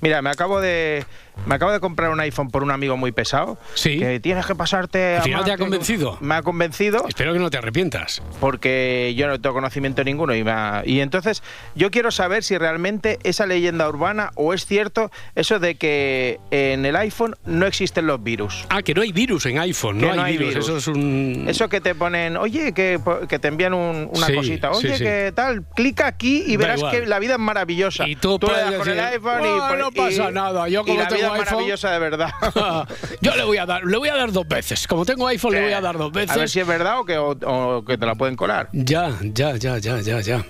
[0.00, 1.04] Mira, me acabo de
[1.46, 3.58] me acabo de comprar un iPhone por un amigo muy pesado.
[3.74, 3.98] Sí.
[3.98, 5.14] Que tienes que pasarte.
[5.16, 6.16] ¿Al a final te ha convencido?
[6.20, 8.22] Me ha convencido Espero que no te arrepientas.
[8.40, 11.42] porque yo no tengo conocimiento ninguno y, me ha- y entonces
[11.74, 16.86] yo quiero saber si realmente esa leyenda urbana o es cierto eso de que en
[16.86, 18.64] el iPhone no existen los virus.
[18.70, 20.48] Ah, que no hay virus en iPhone, no, no hay, virus.
[20.54, 20.64] virus.
[20.68, 21.46] Eso es un.
[21.48, 24.96] Eso que te ponen, oye, que, que te envían un- una Sí, cosita, sí, oye,
[24.98, 25.04] sí.
[25.04, 26.92] que tal, clica aquí y Da verás igual.
[27.00, 28.06] que la vida es maravillosa.
[28.08, 30.82] Y tú le puedes con el iPhone y, "Ah, pon- no pasa y- nada, yo
[30.82, 32.30] y como la tengo vida es iPhone- maravillosa de verdad.
[33.20, 34.86] Yo le voy a dar, le voy a dar dos veces.
[34.86, 36.30] Como tengo iPhone, le voy a dar dos veces.
[36.32, 38.68] A ver si es verdad o que, o- o que te la pueden colar.
[38.72, 40.44] Ya, ya, ya, ya, ya, ya.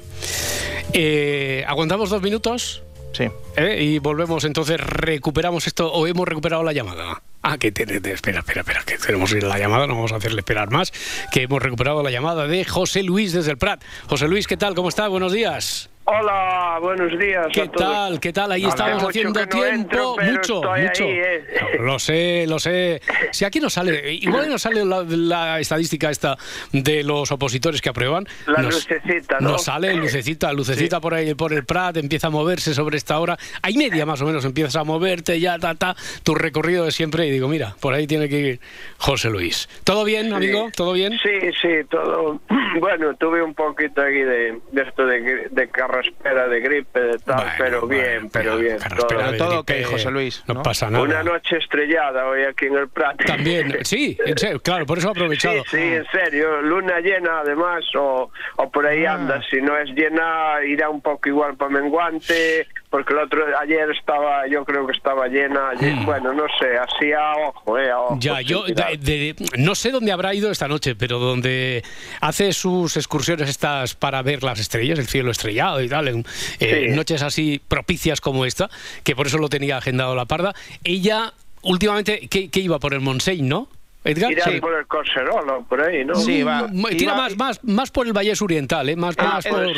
[0.93, 2.83] Eh, ¿Aguantamos dos minutos?
[3.13, 3.29] Sí.
[3.57, 3.79] ¿Eh?
[3.83, 7.23] Y volvemos, entonces recuperamos esto o hemos recuperado la llamada.
[7.43, 10.13] Ah, que tiene, espera, espera, espera, que tenemos que ir a la llamada, no vamos
[10.13, 10.93] a hacerle esperar más,
[11.31, 13.83] que hemos recuperado la llamada de José Luis desde el Prat.
[14.09, 14.75] José Luis, ¿qué tal?
[14.75, 15.07] ¿Cómo está?
[15.09, 15.91] Buenos días.
[16.07, 17.47] Hola, buenos días.
[17.51, 17.91] ¿Qué a todos.
[17.91, 18.21] tal?
[18.21, 18.53] ¿Qué tal?
[18.53, 19.65] Ahí estamos haciendo no tiempo.
[19.67, 20.71] entro, mucho, mucho.
[20.71, 21.45] ahí, ¿eh?
[21.81, 23.01] Lo sé, lo sé.
[23.31, 26.37] Si aquí nos sale, igual nos sale la, la estadística esta
[26.73, 28.27] de los opositores que aprueban.
[28.47, 29.53] La nos, lucecita, ¿no?
[29.53, 33.39] Nos sale lucecita, lucecita por ahí, por el Prat, empieza a moverse sobre esta hora.
[33.63, 37.27] Hay media más o menos, empiezas a moverte, ya, ta, ta, tu recorrido de siempre.
[37.27, 38.61] Y digo, mira, por ahí tiene que ir
[38.99, 39.71] José Luis.
[39.85, 40.69] ¿Todo bien, amigo?
[40.77, 41.15] ¿Todo bien?
[41.23, 42.41] Sí, sí, todo.
[42.81, 45.69] Bueno, tuve un poquito aquí de, de esto de, de
[46.03, 48.79] carraspera, de gripe, de tal, Bueno, pero bueno, bien, pero bien.
[48.79, 49.09] todo.
[49.09, 50.63] de Pero todo gripe, ok, José Luis, No, ¿no?
[50.63, 51.05] pasa nada.
[51.05, 53.17] Una noche estrellada hoy aquí en el Prat.
[53.25, 55.63] También, sí, en serio, claro, por eso he Sí, aprovechado.
[55.71, 56.61] sí, en serio.
[56.63, 59.15] Luna llena, además, o, o por ahí Ah.
[59.15, 59.41] anda.
[59.51, 64.47] Si no es llena, irá un poco igual para menguante, porque el otro ayer estaba,
[64.47, 68.15] yo creo que estaba llena, ayer- bueno, no sé, así a ojo, eh, a ojo.
[68.15, 68.21] Hmm.
[68.21, 71.83] Ya, yo de- de- no sé dónde habrá ido esta noche, pero donde
[72.21, 76.25] hace sus excursiones estas para ver las estrellas, el cielo estrellado y tal, en
[76.61, 76.95] eh, Sí.
[76.95, 78.71] noches así propicias como esta,
[79.03, 80.55] que por eso lo tenía agendado la parda.
[80.85, 83.67] Ella últimamente, ¿qué, qué iba por el Montseny, no?
[84.05, 84.61] Edgar, Sí.
[84.61, 86.15] por el Coserolo, por ahí, ¿no?
[86.15, 86.69] Sí, va.
[86.91, 88.95] Tira iba- más, más, más por el Vallés Oriental, ¿eh?
[88.95, 89.75] más, Ah, más eh, por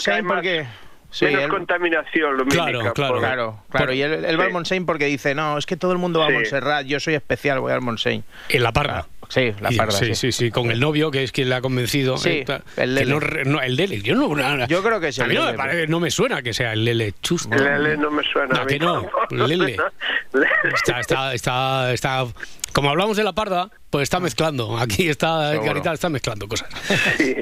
[0.00, 0.66] sí, porque
[1.10, 2.64] Sí, Menos él- contaminación lumínica.
[2.70, 3.12] Claro, claro.
[3.14, 3.86] por- Claro, claro.
[3.86, 4.52] Por- Y él, él va al Sí.
[4.52, 6.34] Montseny porque dice, no, es que todo el mundo va a Sí.
[6.34, 8.22] Montserrat, yo soy especial, voy al Montseny.
[8.48, 9.06] En la parda.
[9.28, 12.16] Sí, la parda, sí, sí, sí, con el novio que es quien le ha convencido.
[12.18, 13.10] Sí, eh, ta- el que Lele.
[13.12, 14.02] no re- no, el Lele.
[14.02, 16.10] Yo, no, no, Yo creo que es a el mí no me, parece- no me
[16.10, 17.54] suena que sea el Lele Chusto.
[17.56, 18.54] Lele no me suena.
[18.54, 19.08] No, a mí que no.
[19.30, 19.76] Lele.
[20.32, 20.48] Lele.
[20.74, 22.26] Está, está, está, está.
[22.72, 24.76] Como hablamos de la parda, pues está mezclando.
[24.78, 25.62] Aquí está Seguro.
[25.70, 26.68] Edgarita, está mezclando cosas.
[27.16, 27.36] Sí.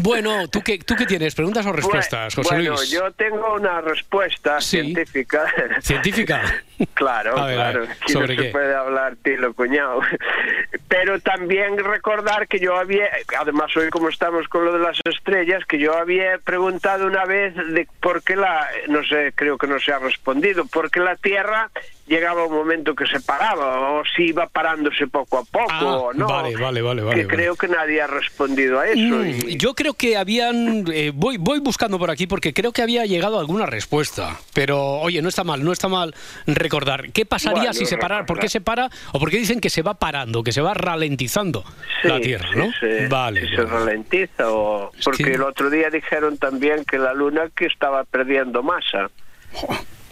[0.00, 1.34] Bueno, ¿tú qué, ¿tú qué tienes?
[1.34, 2.90] ¿Preguntas o respuestas, José bueno, Luis?
[2.90, 4.80] yo tengo una respuesta Sí.
[4.80, 5.44] científica.
[5.80, 6.42] ¿Científica?
[6.94, 7.84] Claro, ver, claro.
[7.84, 8.48] Aquí ¿sobre no qué?
[8.48, 10.00] se puede hablar tilo cuñado.
[10.88, 15.64] Pero también recordar que yo había, además hoy como estamos con lo de las estrellas,
[15.68, 19.78] que yo había preguntado una vez de por qué la, no sé, creo que no
[19.78, 21.70] se ha respondido, por qué la Tierra
[22.12, 26.12] llegaba un momento que se paraba o si iba parándose poco a poco Ah, o
[26.12, 26.26] no.
[26.26, 27.36] vale, vale, vale, vale, Que vale.
[27.36, 28.98] creo que nadie ha respondido a eso.
[29.00, 30.84] Mm, y- Yo creo que habían.
[30.92, 34.38] eh, voy, voy buscando por aquí porque creo que había llegado alguna respuesta.
[34.52, 36.14] Pero, oye, no está mal, no está mal
[36.46, 37.10] recordar.
[37.12, 38.26] ¿Qué pasaría Bueno, si se parara?
[38.26, 38.90] ¿Por qué se para?
[39.12, 41.64] ¿O por qué dicen que se va parando, que se va ralentizando
[42.02, 42.66] Sí, la Tierra, sí, no?
[42.78, 43.48] sí, vale.
[43.48, 48.04] si se ralentiza o porque el otro día dijeron también que la luna que estaba
[48.04, 49.10] perdiendo masa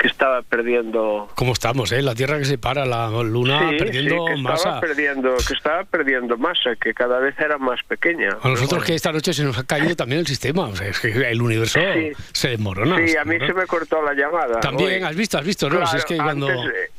[0.00, 2.00] que estaba perdiendo ¿Cómo estamos, eh?
[2.00, 4.56] La Tierra que se para, la Luna Sí, perdiendo sí, que masa.
[4.56, 8.94] estaba perdiendo que estaba perdiendo masa que cada vez era más pequeña A nosotros que
[8.94, 10.68] esta noche se nos ha caído también el sistema.
[10.68, 12.12] O sea, es que el universo Sí.
[12.32, 12.96] se desmorona.
[13.06, 15.08] sí a mí se me cortó la llamada También, hoy.
[15.10, 15.76] has visto, has visto, ¿no?
[15.76, 16.48] Si Claro, es que cuando...
[16.48, 16.90] antes, eh,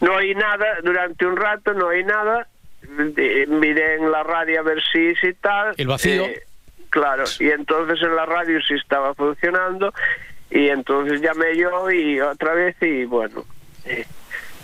[0.00, 2.46] no hay nada durante un rato no hay nada
[3.16, 6.24] eh, miré en la radio a ver si si tal El vacío.
[6.26, 6.42] eh,
[6.90, 9.92] claro y entonces en la radio sí estaba funcionando
[10.54, 13.44] y entonces llamé yo y otra vez y bueno
[13.84, 14.06] eh,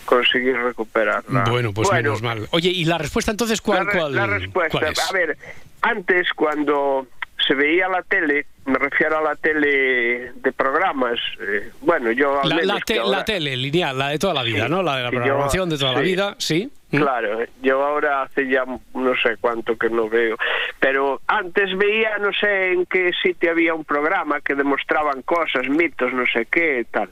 [0.07, 2.49] conseguí recuperarla Bueno, pues Bueno, menos mal.
[2.53, 4.99] Oye, ¿y la respuesta entonces cuál, la, re- cuál, la respuesta, cuál es?
[4.99, 5.37] a ver,
[5.83, 7.07] antes cuando
[7.47, 12.57] se veía la tele, me refiero a la tele de programas, eh, bueno, yo La,
[12.63, 14.83] la te- ahora- la tele lineal, la de toda la vida, Sí, ¿no?
[14.83, 16.05] La de la yo- programación de toda la sí.
[16.05, 16.73] vida, sí.
[16.93, 16.97] ¿Mm?
[16.99, 20.37] Claro, yo ahora hace ya no sé cuánto que no veo,
[20.81, 26.13] pero antes veía, no sé en qué sitio había un programa que demostraban cosas, mitos,
[26.13, 27.09] no sé qué, tal.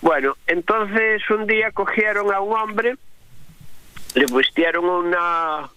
[0.00, 2.96] Bueno, entonces un día cogieron a un hombre,
[4.14, 5.68] le vistieron una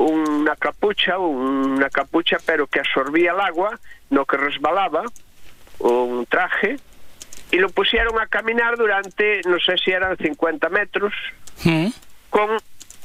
[0.00, 5.04] una capucha, una capucha pero que absorbía el agua, no que resbalaba,
[5.78, 6.76] un traje,
[7.50, 11.12] y lo pusieron a caminar durante, no sé si eran 50 metros,
[11.64, 11.88] ¿Mm?
[12.30, 12.56] con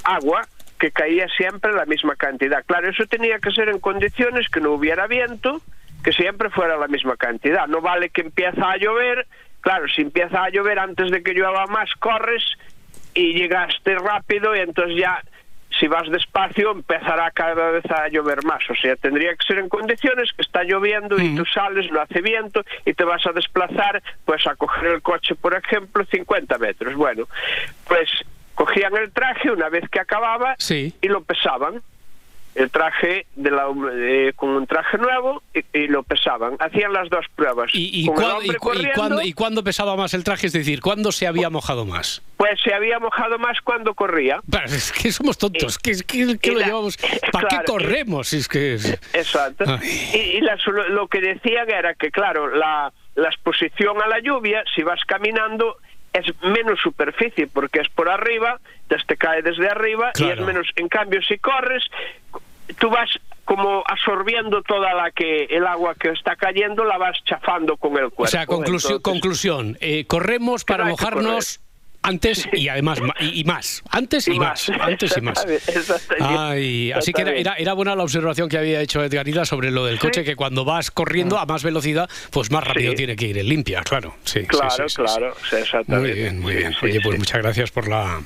[0.05, 0.47] agua
[0.79, 2.63] que caía siempre la misma cantidad.
[2.65, 5.61] Claro, eso tenía que ser en condiciones que no hubiera viento,
[6.01, 7.67] que siempre fuera la misma cantidad.
[7.67, 9.27] No vale que empieza a llover,
[9.59, 12.43] claro, si empieza a llover antes de que llueva más, corres
[13.13, 15.21] y llegaste rápido y entonces ya
[15.79, 18.61] si vas despacio empezará cada vez a llover más.
[18.69, 22.21] O sea, tendría que ser en condiciones que está lloviendo y tú sales, no hace
[22.21, 26.93] viento y te vas a desplazar, pues a coger el coche, por ejemplo, 50 metros.
[26.95, 27.27] Bueno,
[27.87, 28.09] pues
[28.53, 30.93] cogían el traje una vez que acababa Sí.
[31.01, 31.81] y lo pesaban.
[32.55, 36.55] El traje de la, eh, con un traje nuevo y, y lo pesaban.
[36.59, 37.69] Hacían las dos pruebas.
[37.73, 40.47] ¿Y, y, hombre y cuándo, pesaba más el traje?
[40.47, 42.21] Es decir, ¿cuándo se había mojado más?
[42.37, 44.39] Pues se había mojado más cuando corría.
[44.49, 45.77] Pero es que somos tontos.
[45.77, 46.97] ¿Qué, qué- qué y lo la- llevamos?
[47.31, 48.31] ¿Para qué corremos?
[48.31, 49.65] Es que es- Exacto.
[49.67, 50.09] Ay.
[50.13, 54.19] Y, y la solu- lo que decían era que, claro, la, la exposición a la
[54.21, 55.77] lluvia, si vas caminando,
[56.15, 58.59] es menos superficie, porque es por arriba,
[59.07, 60.67] te cae desde arriba, y es menos.
[60.75, 61.83] En cambio, si corres,
[62.79, 63.09] tú vas
[63.43, 68.09] como absorbiendo toda la que el agua que está cayendo la vas chafando con el
[68.09, 68.23] cuerpo.
[68.23, 71.61] O sea, conclusión, Entonces, conclusión eh, corremos para mojarnos
[72.05, 73.81] antes y además y, y más.
[73.89, 74.69] Antes y, Y más.
[74.69, 74.79] más.
[74.81, 75.45] Antes y más.
[76.19, 79.85] Ay, así que era, era, era buena la observación que había hecho Edgarita sobre lo
[79.85, 82.97] del coche, que cuando vas corriendo a más velocidad, pues más rápido Sí.
[82.97, 84.15] tiene que ir en limpia, claro.
[84.23, 84.95] Sí, sí, Claro, sí, sí, sí.
[84.95, 86.09] claro, sí, exactamente.
[86.13, 86.71] Muy bien, muy Sí, bien.
[86.73, 87.19] sí, Oye, pues sí.
[87.19, 88.21] muchas gracias por la...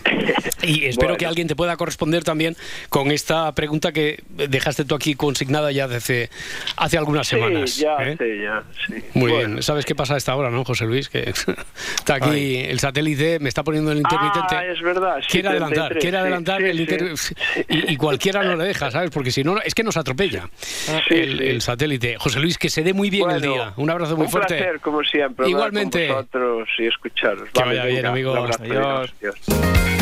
[0.62, 1.18] Y espero Bueno.
[1.18, 2.58] que alguien te pueda corresponder también
[2.90, 6.30] con esta pregunta que dejaste tú aquí consignada ya desde
[6.76, 7.72] hace algunas semanas.
[7.72, 8.18] Sí, ya, ¿eh?
[8.20, 9.04] sí, ya, sí.
[9.14, 9.50] Muy Bueno.
[9.50, 9.64] bien.
[9.64, 11.10] ¿Sabes qué pasa a esta hora, no, José Luis?
[11.10, 11.30] Que
[11.98, 14.56] está aquí el satélite, me está poniendo el intermitente.
[14.56, 15.18] Ah, es verdad.
[15.22, 17.14] sí, Quiere adelantar, 33, quiere adelantar sí, el inter-
[17.70, 19.12] y, y cualquiera no le deja, ¿sabes?
[19.12, 21.48] Porque si no, es que nos atropella Sí, el, sí.
[21.48, 22.18] el satélite.
[22.18, 23.74] José Luis, que se dé muy bien el Bueno, día.
[23.78, 24.58] Un abrazo muy un fuerte.
[24.58, 26.08] placer, como siempre, Igualmente.
[26.08, 27.50] con vosotros y escucharos.
[27.54, 28.32] Que vaya bien, venga, amigo.
[28.32, 29.14] un abrazo, Adiós.
[29.20, 29.99] adiós,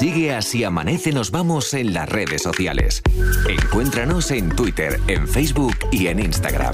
[0.00, 3.02] Sigue así amanece nos vamos en las redes sociales.
[3.46, 6.72] Encuéntranos en Twitter, en Facebook y en Instagram.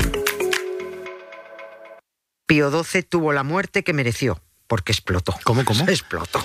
[2.47, 5.35] Pío XII tuvo la muerte que mereció, porque explotó.
[5.43, 5.85] ¿Cómo, cómo?
[5.89, 6.39] Explotó.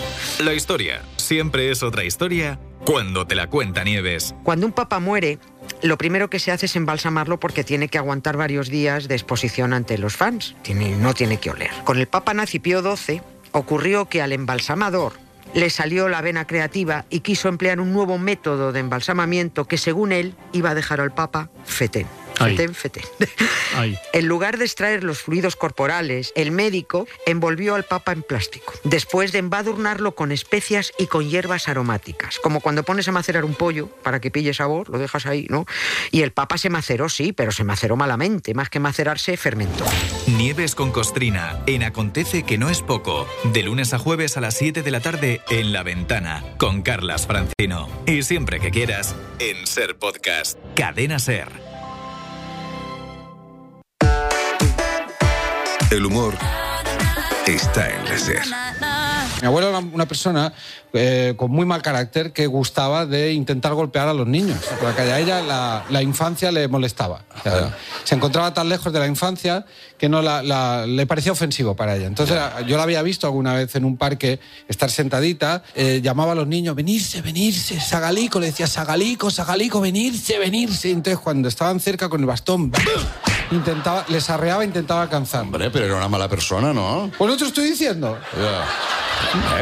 [0.44, 4.34] La historia siempre es otra historia cuando te la cuenta Nieves.
[4.42, 5.38] Cuando un papa muere,
[5.84, 9.74] lo primero que se hace es embalsamarlo porque tiene que aguantar varios días de exposición
[9.74, 10.56] ante los fans.
[10.64, 11.70] Tiene- no tiene que oler.
[11.84, 15.14] Con el papa nazi Pío XII ocurrió que al embalsamador
[15.54, 20.12] le salió la vena creativa y quiso emplear un nuevo método de embalsamamiento que según
[20.12, 22.21] él iba a dejar al papa fetén.
[24.14, 29.32] En lugar de extraer los fluidos corporales, el médico envolvió al papa en plástico, después
[29.32, 33.88] de embadurnarlo con especias y con hierbas aromáticas, como cuando pones a macerar un pollo
[34.04, 35.66] para que pille sabor, lo dejas ahí, ¿no?
[36.12, 39.86] Y el papa se maceró, sí, pero se maceró malamente, más que macerarse, fermentó.
[40.28, 43.28] Nieves con Costrina en Acontece que no es poco.
[43.46, 47.28] De lunes a jueves a las 7 de la tarde en La Ventana con Carlas
[47.28, 47.90] Francino.
[48.06, 50.58] Y siempre que quieras en Ser Podcast.
[50.76, 51.71] Cadena Ser.
[55.92, 56.38] El humor
[57.48, 58.42] está en la SER.
[59.42, 60.54] Mi abuelo era una persona
[60.94, 65.20] eh, con muy mal carácter que gustaba de intentar golpear a los niños, porque a
[65.20, 67.24] ella la, la infancia le molestaba.
[67.40, 69.66] O sea, se encontraba tan lejos de la infancia
[69.98, 72.06] que no la- la- le parecía ofensivo para ella.
[72.08, 76.36] Entonces yo la había visto alguna vez en un parque estar sentadita, eh, llamaba a
[76.36, 80.92] los niños, venirse, venirse, Sagalico, le decía, Sagalico, Sagalico, venirse, venirse.
[80.92, 82.72] Entonces cuando estaban cerca con el bastón,
[83.52, 85.42] intentaba, les arreaba e intentaba alcanzar.
[85.42, 87.12] Hombre, pero era una mala persona, ¿no?
[87.18, 88.18] Pues no te lo estoy diciendo.
[88.36, 88.66] Ya.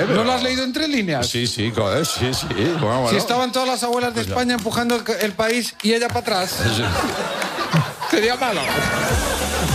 [0.02, 1.28] Eh, ¿No lo has leído entre líneas?
[1.28, 2.48] Sí, sí, joder, sí, sí.
[2.80, 3.10] Bueno, bueno.
[3.10, 4.34] Si estaban todas las abuelas de Pues ya.
[4.34, 6.56] España empujando el, el país y ella para atrás.
[8.10, 8.62] Sería malo.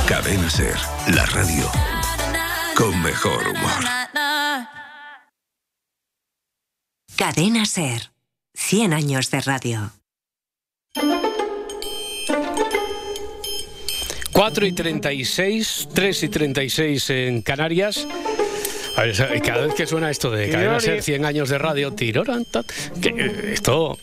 [0.09, 0.77] Cadena Ser,
[1.14, 1.70] la radio
[2.77, 3.70] con mejor humor.
[7.16, 8.11] Cadena Ser.
[8.57, 9.90] 100 años de radio.
[14.35, 18.07] 4 y 36, 3 y 36 en Canarias.
[18.97, 22.44] A ver, cada vez que suena esto de cadena ser 100 años de radio, tiroran,
[22.44, 22.66] tat,
[23.01, 23.97] que, eh, esto,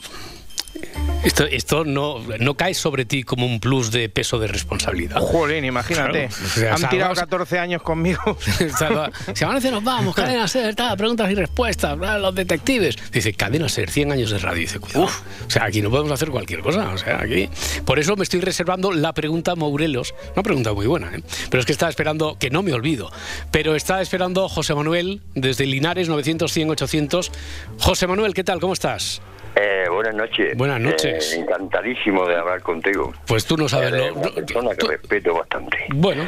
[1.23, 5.19] esto, esto no, no cae sobre ti como un plus de peso de responsabilidad.
[5.21, 6.29] Jolín, imagínate.
[6.29, 8.21] Claro, o sea, Han tirado salvas- 14 años conmigo.
[9.33, 12.95] Si amanece nos vamos, cadena ser, tal, preguntas y respuestas, bla, los detectives.
[13.11, 14.59] Dice, cadena ser, 100 años de radio.
[14.61, 15.05] Dice, cuidado.
[15.05, 16.89] O sea, aquí no podemos hacer cualquier cosa.
[16.89, 17.49] O sea, aquí.
[17.85, 20.13] Por eso me estoy reservando la pregunta Mourelos.
[20.33, 21.23] Una pregunta muy buena, ¿eh?
[21.49, 23.11] Pero es que estaba esperando, que no me olvido.
[23.51, 27.31] Pero está esperando José Manuel desde Linares 900 100 800.
[27.79, 28.59] José Manuel, ¿qué tal?
[28.59, 29.21] ¿Cómo estás?
[29.61, 30.57] Eh, buenas noches.
[30.57, 31.33] Buenas noches.
[31.33, 33.13] Eh, encantadísimo de hablar contigo.
[33.27, 34.13] Pues tú no sabes lo.
[34.13, 35.77] una persona que respeto bastante.
[35.93, 36.27] Bueno,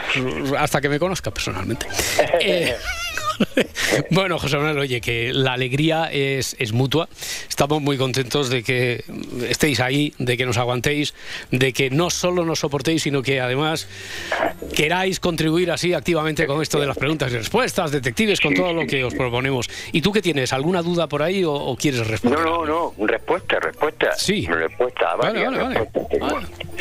[0.58, 1.88] hasta que me conozca personalmente.
[4.10, 7.08] Bueno, José Manuel, oye, que la alegría es, es mutua.
[7.48, 9.04] Estamos muy contentos de que
[9.48, 11.13] estéis ahí, de que nos aguantéis,
[11.52, 13.88] de que no solo nos soportéis, sino que además
[14.76, 18.86] queráis contribuir así activamente con esto de las preguntas y respuestas, detectives, con todo lo
[18.88, 19.69] que os proponemos.
[19.91, 20.54] ¿Y tú qué tienes?
[20.54, 22.39] ¿Alguna duda por ahí o, o quieres responder?
[22.39, 23.08] No, no, no.
[23.08, 24.12] Respuesta, respuesta.
[24.15, 24.48] Sí.
[24.48, 25.15] Respuesta.
[25.15, 25.89] Vale, vale, vale.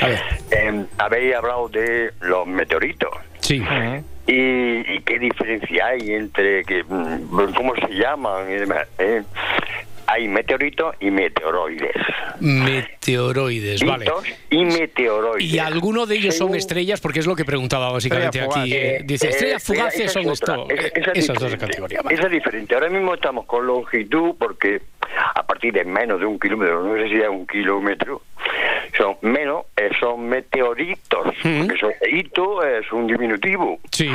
[0.01, 0.19] A ver.
[0.51, 3.11] Eh, habéis hablado de los meteoritos.
[3.59, 4.03] Sí.
[4.27, 8.87] ¿Y, y qué diferencia hay entre que mm, cómo se llaman y demás?
[8.99, 9.23] eh?
[10.07, 11.95] Hay meteoritos y meteoroides.
[12.41, 14.07] Meteoroides, vale.
[14.51, 15.53] Y meteoroides.
[15.53, 18.71] Y alguno de ellos son estrellas, porque es lo que preguntaba básicamente Estrella aquí.
[18.73, 18.83] fugaz.
[18.83, 20.71] eh, dice, Eh, estrellas eh, fugaces esa son es otra, esto.
[20.75, 22.03] esa- eh, esa es esas dos categorías.
[22.03, 22.15] vale.
[22.17, 22.75] Esa es diferente.
[22.75, 24.83] Ahora mismo estamos con longitud porque
[25.35, 28.23] a partir de menos de un kilómetro, no sé si es un kilómetro,
[28.97, 31.35] son menos, eh, son meteoritos.
[31.43, 33.79] Porque son, hito es un diminutivo.
[33.91, 34.11] Sí.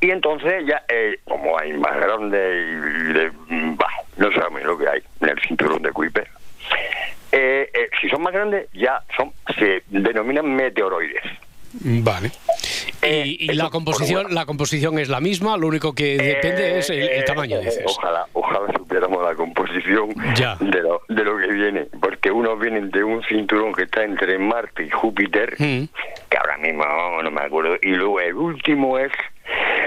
[0.00, 5.02] Y entonces ya, eh, como hay más grandes mm, bah, no sabemos lo que hay
[5.20, 6.28] en el cinturón de Kuiper.
[7.30, 11.22] Eh, eh, si son más grandes, ya son se denominan meteoroides.
[11.72, 12.30] Vale.
[13.02, 17.00] Y, y la composición la composición es la misma, lo único que depende es el,
[17.08, 17.84] el tamaño, Eh, dices.
[17.86, 20.56] Ojalá, ojalá supiéramos la composición Ya.
[20.60, 24.38] de, lo, de lo que viene, porque unos vienen de un cinturón que está entre
[24.38, 25.84] Marte y Júpiter, Mm.
[26.28, 26.84] que ahora mismo
[27.22, 29.12] no me acuerdo, y luego el último es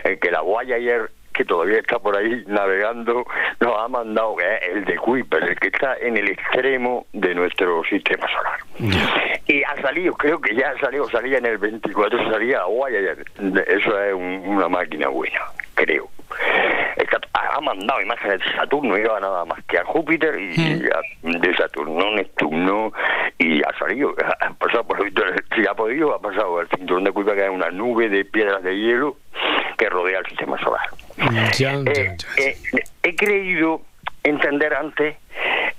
[0.03, 3.25] el que la Voyager que todavía está por ahí navegando,
[3.59, 7.33] nos ha mandado, que es el de Kuiper, el que está en el extremo de
[7.35, 8.59] nuestro sistema solar.
[9.47, 13.25] Y ha salido, creo que ya ha salido, salía en el 24, salía ayer.
[13.67, 15.39] Eso es un- una máquina buena,
[15.75, 16.09] creo.
[16.97, 21.01] Está- ha mandado imágenes de Saturno, iba nada más que a Júpiter y, y a-
[21.39, 22.93] de Saturno, Neptuno,
[23.37, 25.13] y ha salido, ha, pasado por el,
[25.55, 28.63] si ha podido, ha pasado el cinturón de Kuiper, que es una nube de piedras
[28.63, 29.17] de hielo
[29.77, 30.87] que rodea el sistema solar.
[31.57, 32.57] Ya, Eh, eh,
[33.03, 33.81] he creído
[34.23, 35.15] entender antes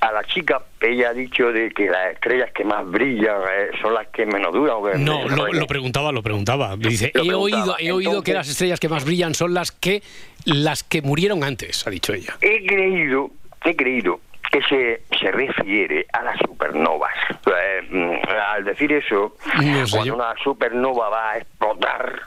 [0.01, 3.95] a la chica, ella ha dicho de que las estrellas que más brillan eh, son
[3.95, 4.77] las que menos duran.
[4.77, 6.77] o que No, menos lo, lo preguntaba, lo preguntaba.
[6.77, 7.63] Dice, Lo he preguntaba.
[7.63, 10.03] oído, he oído que Entonces- las estrellas que más brillan son las que
[10.45, 12.37] las que murieron antes, ha dicho ella.
[12.41, 13.31] He creído,
[13.65, 14.21] he creído
[14.53, 17.15] que se, se refiere a las supernovas.
[17.47, 20.15] Eh, mm, al decir eso, No sé cuando yo.
[20.15, 22.21] una supernova va a explotar,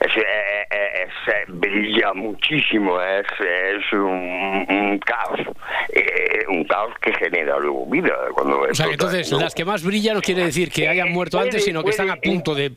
[0.00, 0.22] es, eh,
[0.70, 1.08] eh, es,
[1.48, 3.26] brilla muchísimo, es,
[3.92, 5.40] un, un caos,
[5.92, 8.14] eh, un caos que genera luego vida.
[8.34, 9.40] Cuando O sea, que entonces ¿no?
[9.40, 12.16] las que más brillan no quiere decir que hayan muerto antes, sino que están a
[12.16, 12.72] punto de...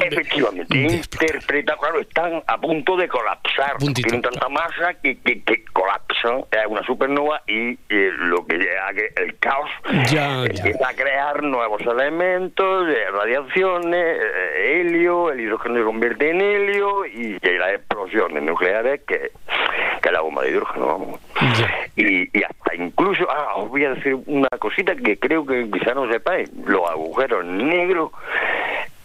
[0.00, 3.76] Efectivamente, interpreta, claro, están a punto de colapsar.
[3.78, 6.44] Tienen tanta masa que, que, que colapsan.
[6.52, 9.70] Es una supernova y eh, lo que llega el caos
[10.10, 17.06] Ya, empieza a crear nuevos elementos, radiaciones, eh, helio, el hidrógeno se convierte en helio
[17.06, 19.30] y, y las explosiones nucleares que,
[20.02, 21.20] que la bomba de hidrógeno, vamos.
[21.96, 25.94] Y, y hasta incluso, ah, os voy a decir una cosita que creo que quizá
[25.94, 28.10] no sepáis, los agujeros negros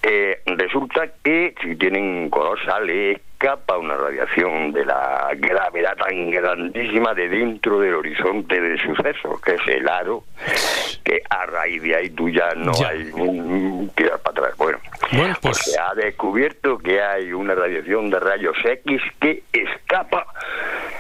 [0.03, 7.13] eh, resulta que si tienen color sale escapa una radiación de la gravedad tan grandísima
[7.13, 10.23] de dentro del horizonte de sucesos, que es el aro,
[11.03, 12.87] que a raíz de ahí tú ya no Ya.
[12.89, 14.57] hay un tirar para atrás.
[14.57, 14.79] Bueno,
[15.11, 20.25] Bueno, pues- se ha descubierto que hay una radiación de rayos X que escapa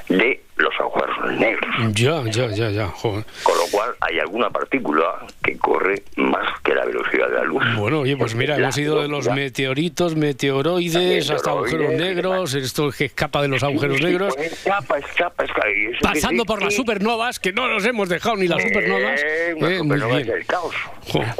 [0.07, 1.75] de los agujeros negros.
[1.93, 2.87] Ya, ya, ya, ya.
[2.87, 3.25] joder.
[3.43, 7.63] Con lo cual hay alguna partícula que corre más que la velocidad de la luz.
[7.77, 13.05] Bueno, oye, pues mira, hemos ido de los meteoritos, meteoroides, hasta agujeros negros, esto que
[13.05, 15.67] escapa de los agujeros negros, Pues escapa, escapa, escapa.
[16.01, 19.21] pasando por las supernovas, que no nos hemos dejado ni las supernovas.
[19.23, 20.75] Eh, supernova es el caos,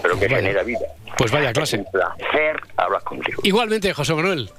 [0.02, 0.80] pero que genera vida.
[1.18, 1.78] Pues vaya clase.
[1.78, 3.42] Un placer hablar contigo.
[3.44, 4.50] Igualmente, José Manuel.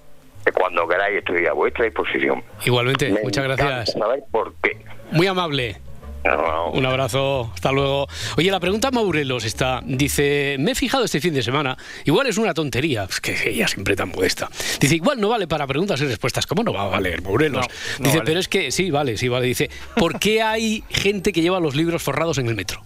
[0.47, 2.43] Que Cuando queráis estoy a vuestra disposición.
[2.65, 3.93] Igualmente, Me muchas gracias.
[3.93, 4.79] saber por qué.
[5.11, 5.77] Muy amable.
[6.25, 8.09] No, Un abrazo, hasta luego.
[8.37, 12.37] Oye, la pregunta Maurelos está, dice, me he fijado este fin de semana, igual es
[12.37, 14.49] una tontería, es que ella siempre tan modesta.
[14.81, 17.65] Dice, igual no vale para preguntas y respuestas, ¿cómo no va a valer, Maurelos?
[17.69, 18.27] No, no dice, vale.
[18.27, 19.47] pero es que, sí, vale, sí, vale.
[19.47, 22.83] Dice, ¿por qué hay gente que lleva los libros forrados en el metro?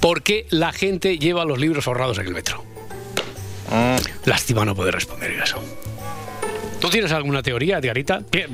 [0.00, 2.64] ¿Por qué la gente lleva los libros forrados en el metro?
[4.24, 5.62] Lástima no poder responder eso.
[6.80, 7.80] ¿Tú tienes alguna teoría.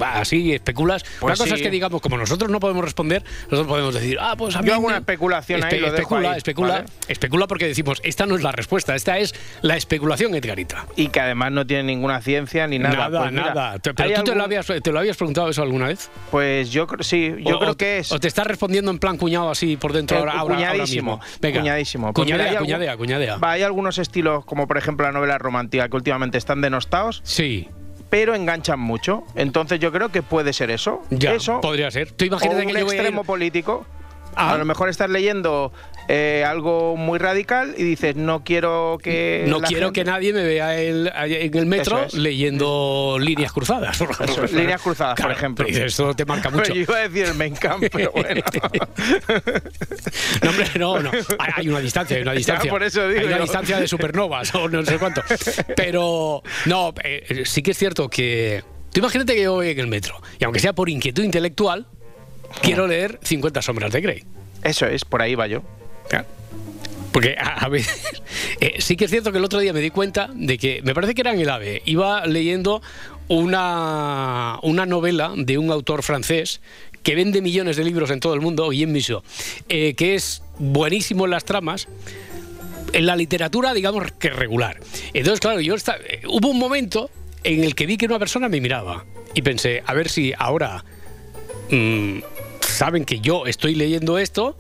[0.01, 1.03] Va, Así especulas.
[1.03, 1.55] Pues Una cosa sí.
[1.57, 4.69] es que digamos, como nosotros no podemos responder, nosotros podemos decir, ah, pues a mí
[4.69, 6.85] Yo hago una especulación ahí, lo dejo especula, ahí, especula, ¿vale?
[7.09, 10.87] especula porque decimos, esta no es la respuesta, esta es la especulación, Edgarita.
[10.97, 12.97] Y que además no tiene ninguna ciencia ni nada.
[12.97, 13.79] Nada, Pues mira, nada.
[13.83, 16.11] Pero tú te, lo habías, te lo habías preguntado eso alguna vez.
[16.31, 18.13] Pues yo creo, sí, yo O- creo o- que es.
[18.13, 21.17] O te estás respondiendo en plan cuñado así por dentro Eh, ahora, ahora, ahora cuñadísimo,
[21.19, 21.39] mismo.
[21.41, 21.61] Venga.
[21.61, 22.13] cuñadísimo.
[22.13, 23.37] Pues mira, Cuñadea, hay algún- cuñadea, cuñadea.
[23.37, 27.21] Va, hay algunos estilos, como por ejemplo la novela romántica, que últimamente están denostados.
[27.25, 27.69] Sí.
[28.15, 29.25] Pero enganchan mucho.
[29.35, 31.03] Entonces yo creo que puede ser eso.
[31.11, 31.61] Ya, eso.
[31.61, 32.13] podría ser.
[32.13, 33.85] Tú imagínate o un que yo voy a ir- extremo político.
[34.37, 34.53] Ah.
[34.53, 35.73] A lo mejor estás leyendo
[36.09, 39.45] eh, algo muy radical y dices, no quiero que.
[39.49, 42.15] No quiero gente- que nadie me vea el- en el metro es.
[42.15, 44.01] leyendo líneas cruzadas.
[44.01, 45.67] Eso líneas cruzadas, por ejemplo.
[45.71, 46.75] pero Eso te marca mucho.
[46.75, 48.41] Yo iba a decir el Mencan, pero bueno.
[50.43, 51.11] No, hombre, no, no.
[51.57, 52.71] Hay una distancia, hay una distancia.
[52.71, 55.23] por eso digo hay una distancia de supernovas o no sé cuánto.
[55.77, 58.63] Pero, no, eh, sí que es cierto que.
[58.93, 61.87] Tú imagínate que yo voy en el metro y aunque sea por inquietud intelectual,
[62.63, 64.25] quiero leer 50 sombras de Grey.
[64.63, 65.63] Eso es, por ahí va yo.
[67.13, 68.23] Porque a, a veces.
[68.61, 70.81] eh, sí que es cierto que el otro día me di cuenta de que.
[70.83, 71.83] Me parece que era en el AVE.
[71.85, 72.83] Iba leyendo
[73.29, 76.61] una, una novela de un autor francés
[77.05, 79.23] que vende millones de libros en todo el mundo, Guillaume Michaud,
[79.69, 81.87] eh, que es buenísimo en las tramas.
[82.93, 84.79] En la literatura, digamos que regular.
[85.13, 87.11] Entonces, claro, yo esta- eh, hubo un momento
[87.43, 90.85] en el que vi que una persona me miraba y pensé, a ver si ahora
[91.71, 92.19] mm,
[92.61, 94.57] saben que yo estoy leyendo esto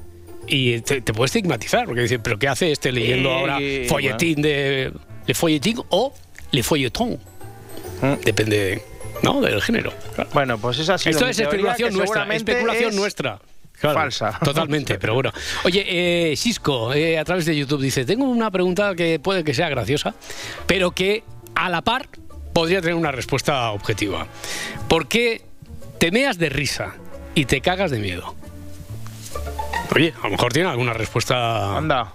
[0.46, 4.42] y te, te puede estigmatizar, porque dicen, ¿pero qué hace este leyendo Eh, ahora folletín
[4.42, 4.92] de.
[5.26, 6.12] Le folletín o
[6.50, 7.18] le folletón?
[8.24, 8.82] Depende
[9.22, 9.40] ¿no?
[9.40, 9.92] del género.
[10.14, 10.30] claro.
[10.34, 12.34] Bueno, pues esa sido Esto es especulación nuestra.
[12.34, 13.40] Especulación es nuestra.
[13.80, 14.38] Claro, falsa.
[14.44, 15.32] Totalmente, pero bueno.
[15.64, 15.84] Oye,
[16.32, 19.68] eh, Cisco, eh, a través de YouTube dice, tengo una pregunta que puede que sea
[19.68, 20.14] graciosa,
[20.66, 21.24] pero que
[21.54, 22.08] a la par
[22.52, 24.26] podría tener una respuesta objetiva.
[24.88, 25.42] ¿Por qué
[25.98, 26.94] te meas de risa
[27.34, 28.34] y te cagas de miedo?
[29.94, 32.12] Oye, a lo mejor tiene alguna respuesta Anda.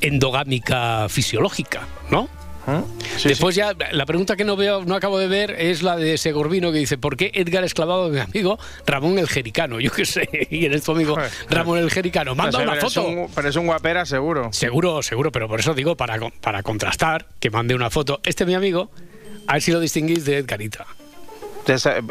[0.00, 2.28] endogámica fisiológica, ¿no?
[3.24, 6.70] Después ya, la pregunta que no veo, no acabo de ver es la de Segorbino
[6.70, 8.56] que dice, ¿por qué Edgar es clavado de mi amigo
[8.86, 9.80] Ramón el Jericano?
[9.80, 11.16] Yo qué sé, y eres tu amigo
[11.50, 12.36] Ramón el Jericano.
[12.36, 13.02] Manda Pero una foto.
[13.04, 14.52] un- pero es un guapera seguro.
[14.52, 18.20] Seguro, seguro, pero por eso digo, para, para contrastar, que mande una foto.
[18.24, 18.90] Este mi amigo,
[19.48, 20.86] a ver si lo distinguís de Edgarita.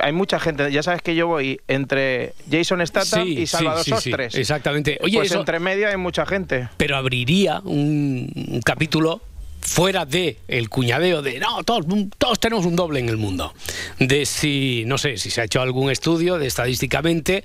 [0.01, 3.91] Hay mucha gente, ya sabes que yo voy entre Jason Statham Sí, y Salvador sí,
[3.91, 4.35] Sostres.
[4.35, 4.97] exactamente.
[5.01, 6.69] Oye, pues eso- entre medio hay mucha gente.
[6.77, 9.21] pero abriría un, un capítulo
[9.61, 11.85] fuera de el cuñadeo de no todos,
[12.17, 13.53] todos tenemos un doble en el mundo
[13.99, 17.43] de si no sé si se ha hecho algún estudio de estadísticamente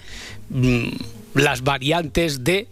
[0.48, 0.86] mm,
[1.34, 2.68] las variantes de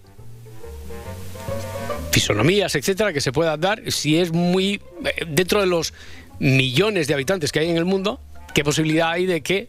[2.10, 5.92] fisonomías etcétera que se puedan dar si es muy eh, dentro de los
[6.38, 8.20] millones de habitantes que hay en el mundo
[8.54, 9.68] qué posibilidad hay de que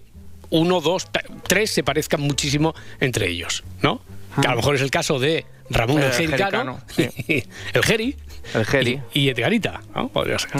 [0.50, 1.08] uno dos
[1.48, 4.02] tres se parezcan muchísimo entre ellos no
[4.42, 8.16] que a lo mejor es el caso de Ramón el, El Jericano, el Geri
[8.54, 9.02] El Geri.
[9.14, 10.10] y, y Edgarita, ¿no?
[10.10, 10.52] Podría ser.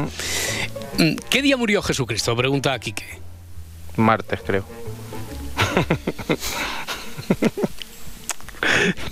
[0.98, 2.36] Mm, ¿Qué día murió Jesucristo?
[2.36, 3.06] Pregunta Quique.
[3.98, 4.66] Martes, creo.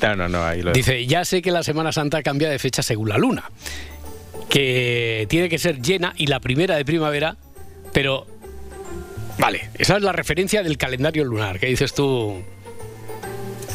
[0.02, 2.82] no, no, no, ahí lo Dice, ya sé que la Semana Santa cambia de fecha
[2.82, 3.52] según la luna,
[4.50, 7.38] que tiene que ser llena y la primera de primavera,
[7.92, 8.28] pero...
[9.38, 12.42] Vale, esa es la referencia del calendario lunar, que dices tú...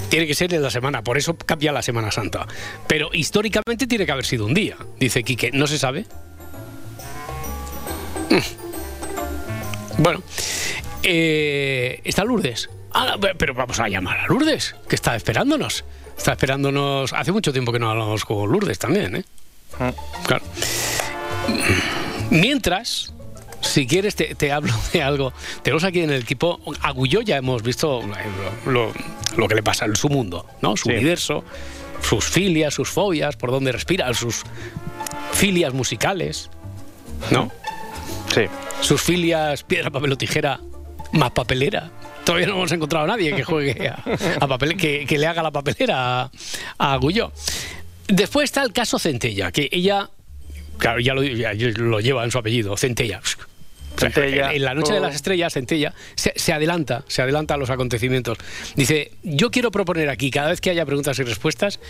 [0.09, 2.47] Tiene que ser en la semana, por eso cambia la Semana Santa.
[2.87, 5.51] Pero históricamente tiene que haber sido un día, dice Quique.
[5.53, 6.07] ¿No se sabe?
[9.99, 10.23] Bueno,
[11.03, 12.71] eh, está Lourdes.
[12.93, 15.85] Ah, pe- pero vamos a llamar a Lourdes, que está esperándonos.
[16.17, 17.13] Está esperándonos.
[17.13, 19.25] Hace mucho tiempo que no hablamos con Lourdes también, ¿eh?
[20.27, 20.45] Claro.
[22.31, 23.13] Mientras,
[23.61, 25.33] si quieres, te, te hablo de algo.
[25.63, 26.61] Tenemos aquí en el equipo.
[26.83, 28.03] Agulló ya hemos visto
[28.67, 28.93] lo, lo-
[29.37, 30.77] lo que le pasa en su mundo, ¿no?
[30.77, 31.45] Su universo,
[32.03, 34.43] sus filias, sus fobias, por dónde respira, sus
[35.33, 36.51] filias musicales,
[37.31, 37.51] ¿no?
[38.35, 38.43] Sí.
[38.81, 40.61] Sus filias piedra, papel o tijera,
[41.13, 41.91] más papelera.
[42.25, 44.03] Todavía no hemos encontrado a nadie que juegue a,
[44.41, 46.31] a papel, que, que le haga la papelera a,
[46.79, 47.33] a Agulló.
[48.07, 50.11] Después está el caso Centella, que ella,
[50.79, 53.21] claro, ya lo, ya lo lleva en su apellido, Centella.
[53.99, 54.53] Centella.
[54.53, 55.03] En la noche de Oh.
[55.03, 58.39] las estrellas, Centella se, se adelanta, se adelanta a los acontecimientos.
[58.75, 61.81] Dice, yo quiero proponer aquí, cada vez que haya preguntas y respuestas,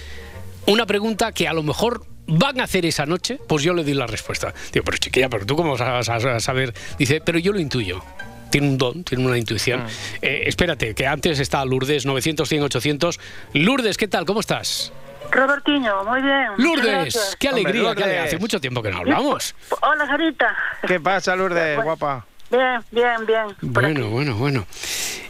[0.67, 3.95] una pregunta que a lo mejor van a hacer esa noche, pues yo le doy
[3.95, 4.53] la respuesta.
[4.73, 6.75] Digo, pero chiquilla, pero tú cómo vas a, saber.
[6.99, 8.03] Dice, pero yo lo intuyo.
[8.51, 9.85] Tiene un don, tiene una intuición.
[10.23, 13.21] Eh, espérate, que antes está Lourdes, 900, 100, 800.
[13.55, 14.25] Lourdes, ¿qué tal?
[14.25, 14.93] ¿Cómo estás?
[15.39, 16.49] Robertiño, muy bien.
[16.57, 17.37] Lourdes, gracias.
[17.39, 18.25] qué alegría, Hombre, qué alegría.
[18.25, 19.55] Hace mucho tiempo que no hablamos.
[19.81, 20.57] Hola, Sarita.
[20.87, 22.25] ¿Qué pasa, Lourdes, guapa?
[22.51, 23.73] Bien, bien, bien.
[23.73, 24.67] Por Bueno, bueno, bueno.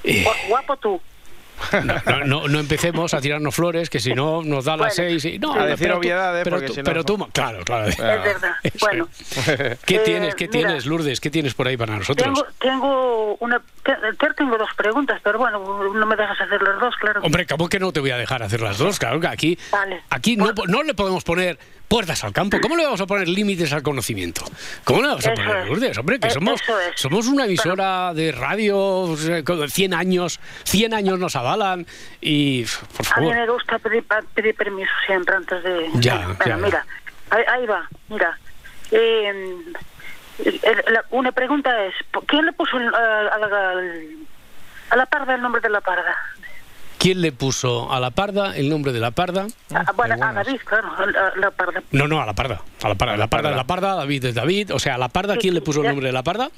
[0.05, 1.01] Eh, Gu- Guapo tú.
[2.07, 5.11] No, no, no empecemos a tirarnos flores, que si no nos da las Bueno.
[5.21, 5.39] seis y...
[5.39, 7.29] No, A decir pero tú- obviedades, pero porque tú- si no- pero tú...
[7.33, 7.89] Claro, claro.
[7.89, 8.53] Es verdad.
[8.81, 9.09] Bueno,
[9.85, 10.67] ¿Qué Eh, tienes, qué mira.
[10.69, 11.21] tienes, Lourdes?
[11.21, 12.25] ¿Qué tienes por ahí para nosotros?
[12.25, 13.61] tengo, tengo una.
[13.85, 15.59] te- te- tengo dos preguntas, pero bueno,
[15.93, 17.21] no me dejas hacer las dos, claro.
[17.23, 18.99] Hombre, ¿cómo que no te voy a dejar hacer las dos?
[18.99, 20.03] Claro que aquí, Vale.
[20.11, 21.59] aquí no, po- no le podemos poner
[21.89, 22.59] puertas al campo.
[22.61, 24.45] ¿Cómo le vamos a poner límites al conocimiento?
[24.85, 25.67] ¿Cómo le vamos a Eso poner, es.
[25.69, 25.99] Lourdes?
[25.99, 27.01] Hombre, que Eh, somos, es.
[27.01, 31.87] somos una emisora de radio, eh, con 100 años, 100 años nos avalan
[32.21, 33.35] y, por A mí favor.
[33.37, 35.89] me gusta pedir, pedir permiso siempre antes de...
[35.95, 36.57] Ya, bueno, ya.
[36.59, 36.87] mira,
[37.31, 38.39] ahí, va, mira.
[38.91, 39.57] Eh,
[41.11, 42.81] una pregunta es, ¿por- ¿quién le puso a,
[43.35, 43.73] a la,
[44.91, 46.15] a la parda el nombre de la parda?
[46.99, 49.47] ¿Quién le puso a la parda el nombre de la parda?
[49.73, 51.81] Ah, bueno, a David, claro, a la, la parda.
[51.93, 52.61] No, no, a la parda.
[52.83, 54.75] A la parda, la parda, es la parda, David es David.
[54.75, 56.51] O sea, a la parda, ¿quién le puso el nombre de la parda?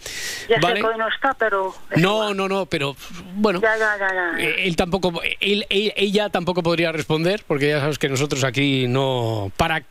[0.49, 0.77] Ya Vale.
[0.77, 1.75] sé que hoy no está, pero...
[1.97, 2.97] No, no, no, pero
[3.35, 3.61] bueno.
[3.61, 4.39] Ya, ya, ya, ya.
[4.43, 8.87] Eh, Él tampoco, él, él- ella tampoco podría responder, porque ya sabes que nosotros aquí
[8.89, 9.53] no.
[9.59, 9.83] Para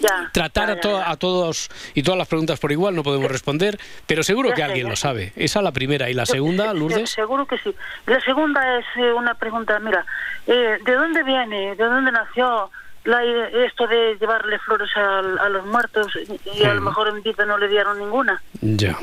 [0.00, 0.72] ya, tratar ya,
[1.10, 4.62] a, to- todos y todas las preguntas por igual no podemos responder, pero seguro que
[4.62, 5.32] alguien lo sabe.
[5.36, 6.10] Esa es la primera.
[6.10, 7.10] ¿Y la segunda, se- Lourdes?
[7.10, 7.74] Seguro que sí.
[8.06, 10.04] La segunda es eh, una pregunta, mira,
[10.46, 12.70] eh, ¿de dónde viene, de dónde nació
[13.04, 16.84] la, esto de llevarle flores a, los muertos y, y a lo Mm.
[16.84, 18.42] mejor en vida no le dieron ninguna?
[18.60, 18.96] Ya.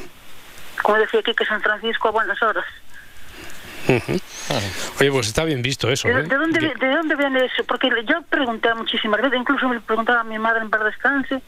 [0.81, 2.65] Como decía aquí que San Francisco a buenas horas.
[4.99, 6.07] Oye, pues está bien visto eso.
[6.07, 6.23] ¿De, ¿eh?
[6.23, 7.63] de dónde, vi- ¿De dónde viene eso?
[7.65, 11.41] Porque yo pregunté muchísimas veces, incluso me preguntaba a mi madre en par descanse,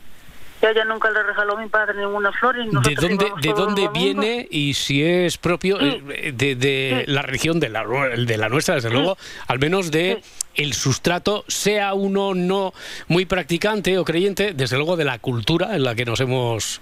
[0.62, 2.58] y a ella nunca le regaló a mi padre ninguna flor.
[2.58, 7.60] Y ¿De dónde, de dónde viene y si es propio eh, de, de la región
[7.60, 9.18] de la, de la nuestra, desde luego,
[9.48, 10.22] al menos de
[10.56, 12.74] el sustrato, sea uno no
[13.08, 16.82] muy practicante o creyente, desde luego de la cultura en la que nos hemos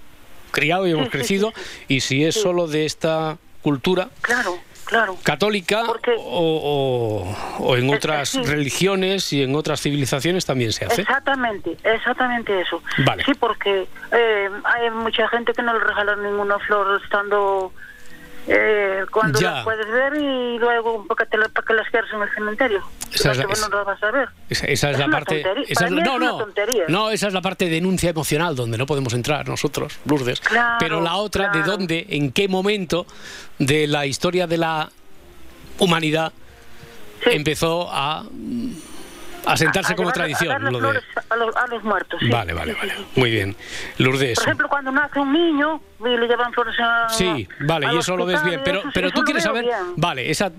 [0.50, 1.54] criado y hemos crecido,
[1.88, 4.58] y si es solo de esta cultura, Claro.
[4.88, 5.18] Claro.
[5.24, 5.84] ¿Católica
[6.18, 7.28] o,
[7.60, 8.42] o- o en otras sí.
[8.44, 11.02] religiones y en otras civilizaciones también se hace?
[11.02, 12.82] Exactamente, exactamente eso.
[13.06, 13.24] Vale.
[13.24, 17.72] Sí, porque eh, hay mucha gente que no le regalan ninguna flor estando
[18.48, 19.52] eh, cuando Ya.
[19.52, 22.82] las puedes ver y luego para que, para que las quieras en el cementerio.
[23.14, 24.30] Esa es la- No te- no las vas a ver.
[24.50, 25.44] Esa, esa es, la parte.
[25.68, 26.48] esa es- no, no,
[26.88, 30.40] no, esa es la parte de denuncia emocional donde no podemos entrar nosotros, Lourdes.
[30.42, 33.06] Claro, Pero la otra, ¿de dónde, en qué momento
[33.60, 34.90] de la historia de la
[35.80, 36.32] humanidad
[37.26, 38.24] empezó a,
[39.48, 40.50] a sentarse A- a como llevar- a tradición?
[40.50, 42.20] darle lo de- a, los, a los muertos.
[42.20, 42.30] sí.
[42.30, 42.94] Vale, vale, vale.
[43.16, 43.56] Muy bien.
[43.98, 44.36] Lourdes.
[44.36, 47.98] Por ejemplo, cuando nace un niño y le llevan flores a Sí, vale, al y
[48.00, 49.78] eso lo ves bien, pero, eso sí, pero tú quieres saber, bien.
[49.96, 50.52] vale, esa,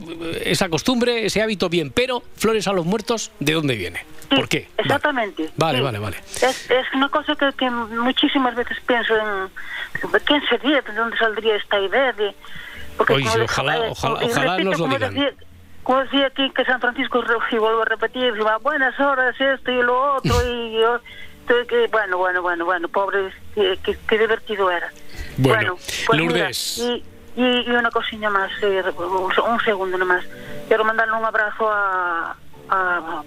[0.45, 4.05] esa costumbre, ese hábito bien, pero flores a los muertos, ¿de dónde viene?
[4.29, 4.69] ¿Por qué?
[4.77, 5.51] Exactamente.
[5.57, 5.85] Vale, sí.
[5.85, 6.17] vale, vale.
[6.19, 9.49] Es, es una cosa que, que muchísimas veces pienso en
[10.25, 12.35] quién sería, de dónde saldría esta idea de...
[12.99, 15.15] Porque Oye, ojalá- ojalá- ojalá repito, nos lo digan.
[15.15, 15.33] Decía,
[15.89, 20.17] como decía aquí que San Francisco, y vuelvo a repetir, buenas horas, esto y lo
[20.17, 21.01] otro, y yo...
[21.67, 24.93] que, bueno, bueno, bueno, bueno, pobre, qué, divertido era.
[25.39, 25.77] Bueno,
[26.07, 26.77] pues mira, Lourdes.
[26.77, 27.03] y,
[27.37, 30.27] y, y una cosilla más, eh, un, un segundo nomás.
[30.69, 32.37] Quiero mandarle un abrazo a,
[32.69, 33.23] a,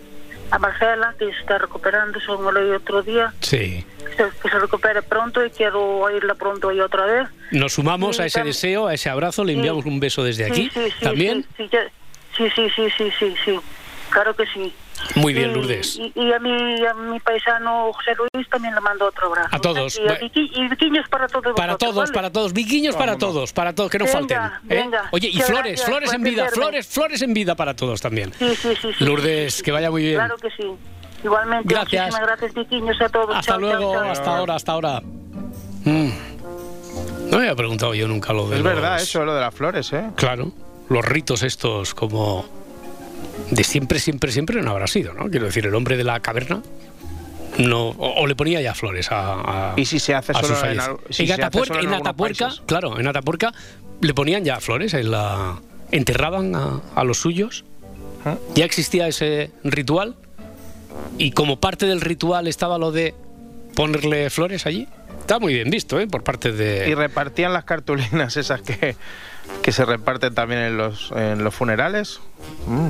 [0.51, 3.33] a Marcela, que está recuperando, según me lo oí otro día.
[3.39, 3.83] Sí.
[4.05, 7.27] Que se, que se recupere pronto y quiero oírla pronto y otra vez.
[7.49, 10.51] Nos sumamos Sí, a ese deseo, a ese abrazo, le enviamos un beso desde Sí,
[10.51, 10.69] aquí.
[10.71, 11.41] sí, sí, También.
[11.57, 11.89] Sí, sí, ya-
[12.49, 13.59] sí, sí, sí, sí, sí, sí.
[14.09, 14.73] Claro que sí.
[15.15, 15.95] Muy bien, Y- Lourdes.
[15.95, 19.49] Y, y a, mi, a mi paisano José Luis también le mando otro abrazo.
[19.55, 19.97] A todos.
[19.97, 22.11] Y, a Viqui- y Viquiños para todos Para todos, ¿vale?
[22.13, 24.37] para todos, viquiños para todos, para todos, que no Venga, falten.
[24.37, 24.51] ¿eh?
[24.83, 25.09] venga.
[25.11, 28.31] Oye, y flores, gracias flores en vida, flores, flores en vida para todos también.
[28.37, 28.89] Sí, sí, sí.
[28.97, 29.63] sí, Lourdes, sí, sí.
[29.63, 30.15] que vaya muy bien.
[30.17, 30.71] Claro que sí.
[31.23, 32.01] Igualmente, Gracias.
[32.07, 33.35] muchísimas gracias, Viquiños, a todos.
[33.35, 34.11] Hasta Chao, chao, luego, chao.
[34.11, 35.01] hasta ahora, hasta ahora.
[35.85, 36.09] Mm.
[37.31, 39.55] No me había preguntado yo nunca lo de Es los- verdad eso, lo de las
[39.55, 40.03] flores, ¿eh?
[40.15, 40.51] Claro,
[40.91, 42.45] los ritos estos como
[43.49, 45.29] de siempre, siempre, siempre no habrá sido, ¿no?
[45.29, 46.61] Quiero decir, el hombre de la caverna
[47.57, 50.79] no o, o le ponía ya flores a, a- Y si se hace solo en,
[50.79, 52.63] al- si en se hace Atapuerca, solo en en Atapuerca, países.
[52.65, 53.53] claro, en Atapuerca
[54.01, 55.59] le ponían ya flores, en la
[55.91, 57.65] enterraban a, a los suyos.
[58.25, 58.37] ¿Ah?
[58.55, 60.15] Ya existía ese ritual
[61.17, 63.13] y como parte del ritual estaba lo de
[63.75, 64.87] ponerle flores allí.
[65.19, 66.07] Está muy bien visto, ¿eh?
[66.07, 68.95] Por parte de Y repartían las cartulinas esas que,
[69.63, 72.19] que se reparten también en los, en los funerales.
[72.67, 72.89] Mm.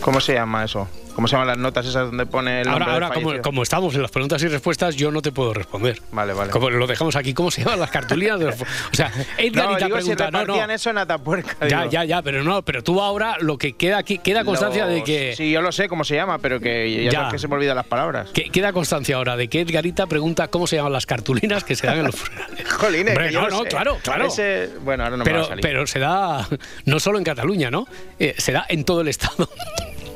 [0.00, 0.88] ¿Cómo se llama eso?
[1.14, 3.62] ¿Cómo se llaman las notas esas donde pone el nombre Ahora, del ahora como, como
[3.62, 6.00] estamos en las preguntas y respuestas, yo no te puedo responder.
[6.12, 6.50] Vale, vale.
[6.50, 8.38] Como lo dejamos aquí, ¿cómo se llaman las cartulinas?
[8.38, 10.44] de los- o sea, Edgar no, y digo si pregunta, no, no.
[10.44, 11.56] repartían eso en Atapuerca.
[11.68, 11.90] Ya, digo.
[11.90, 15.04] ya, ya, pero no, pero tú ahora lo que queda aquí, queda constancia de Los-
[15.04, 15.34] que.
[15.36, 17.18] Sí, yo lo sé cómo se llama, pero que ya, Ya.
[17.18, 18.30] sabes que se me olvidan las palabras.
[18.30, 21.86] que- queda constancia ahora de que Edgarita pregunta cómo se llaman las cartulinas que se
[21.86, 22.66] dan en los funerales.
[22.80, 23.68] Jolines, Hombre, no, no, sé.
[23.68, 24.26] claro, claro.
[24.26, 25.62] Ese- bueno, ahora no me va pero, a salir.
[25.62, 26.48] pero se da
[26.86, 27.86] no solo en Cataluña, ¿no?
[28.18, 29.48] Eh, se da en todo el Estado.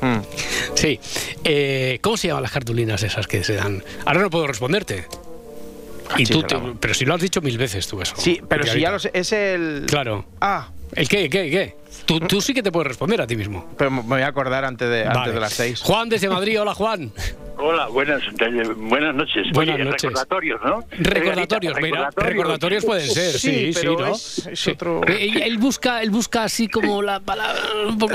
[0.01, 0.19] Mm.
[0.75, 0.99] Sí.
[1.43, 3.81] Eh, ¿Cómo se llaman las cartulinas esas que se dan?
[4.05, 5.07] Ahora no puedo responderte.
[6.17, 8.13] Y tú, te- pero si lo has dicho mil veces tú eso.
[8.17, 9.85] Sí, pero si ya lo sé, es el...
[9.87, 10.25] Claro.
[10.41, 11.75] Ah, ¿El qué, qué, qué?
[12.05, 13.67] Tú, tú sí que te puedes responder a ti mismo.
[13.77, 15.81] pero me voy a acordar antes de, antes de las seis.
[15.81, 17.11] Juan desde Madrid, hola Juan.
[17.57, 19.47] Hola, buenas, eh, buenas noches.
[19.53, 20.01] Buenas Oye, noches.
[20.03, 20.83] recordatorios, ¿no?
[20.91, 24.07] Recordatorios, mira, recordatorios pueden ser, sí, sí, pero ¿no?
[24.13, 24.71] es- es Sí.
[24.71, 28.13] otro- Eh, Él, él busca, él busca así como la palabra, un poco,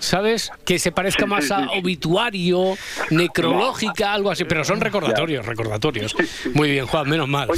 [0.00, 0.50] ¿sabes?
[0.64, 2.76] Que se parezca más a obituario,
[3.10, 6.16] necrológica, algo así, pero son recordatorios, recordatorios.
[6.54, 7.48] Muy bien, Juan, menos mal.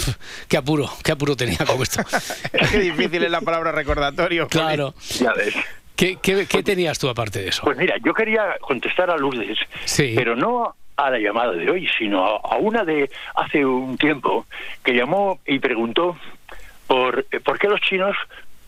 [0.47, 2.03] Qué apuro, qué apuro tenía con esto.
[2.71, 4.47] Qué difícil es la palabra recordatorio.
[4.49, 4.95] Claro.
[5.19, 5.54] Ya ves.
[5.97, 7.63] ¿Qué, qué, qué tenías tú aparte de eso?
[7.65, 10.13] Pues mira, yo quería contestar a Lourdes, Sí.
[10.17, 14.47] pero no a la llamada de hoy, sino a, a una de hace un tiempo
[14.85, 16.17] que llamó y preguntó
[16.87, 18.17] por, eh, por qué los chinos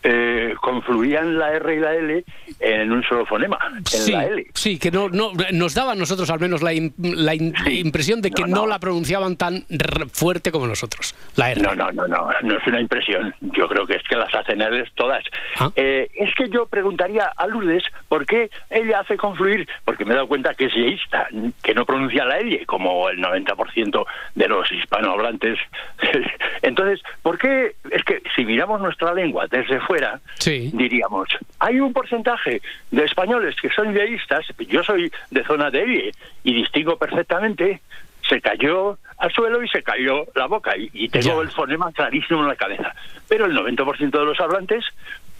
[0.03, 2.23] eh, confluían la R y la L
[2.59, 4.45] en un solo fonema, en Sí, la L.
[4.53, 8.31] sí, que no, no nos daba a nosotros al menos la, la in- impresión de
[8.31, 8.67] que no, No, no.
[8.67, 11.61] la pronunciaban tan r- fuerte como nosotros, la R.
[11.61, 13.33] No, no, no, no, no es una impresión.
[13.41, 15.23] Yo creo que es que las hacen ellos todas.
[15.59, 15.71] Ah.
[15.75, 20.15] Eh, es que yo preguntaría a Lourdes por qué ella hace confluir, porque me he
[20.15, 21.27] dado cuenta que es yeísta,
[21.63, 25.57] que no pronuncia la L, como el 90% de los hispanohablantes.
[26.61, 27.75] Entonces, ¿por qué?
[27.91, 29.96] Es que si miramos nuestra lengua desde fuera,
[30.39, 30.71] Sí.
[30.73, 31.27] diríamos,
[31.59, 36.11] hay un porcentaje de españoles que son yeístas, yo soy de zona de
[36.43, 37.81] y distingo perfectamente,
[38.27, 41.41] se cayó al suelo y se cayó la boca y, y tengo Ya.
[41.41, 42.93] el fonema clarísimo en la cabeza.
[43.27, 44.83] Pero el 90% de los hablantes,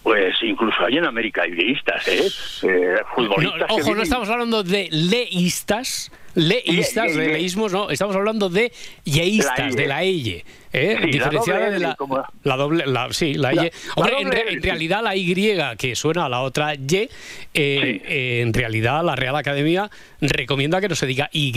[0.04, 2.28] pues incluso hay en América hay yeístas, ¿eh?
[2.64, 3.68] Eh, No, futbolistas.
[3.68, 8.72] que ojo, no estamos hablando de leístas, leístas, de leísmos, no, estamos hablando de
[9.04, 9.82] yeístas, ye.
[9.82, 10.96] de la eye, ¿eh?
[11.02, 13.72] Sí, la diferenciada de la, como- la doble, la, sí, la, La- ye.
[13.72, 17.10] la Hombre, en, re- en realidad la y que suena a la otra y,
[17.54, 19.90] eh, eh, en realidad la Real Academia
[20.22, 21.52] recomienda que no se diga y,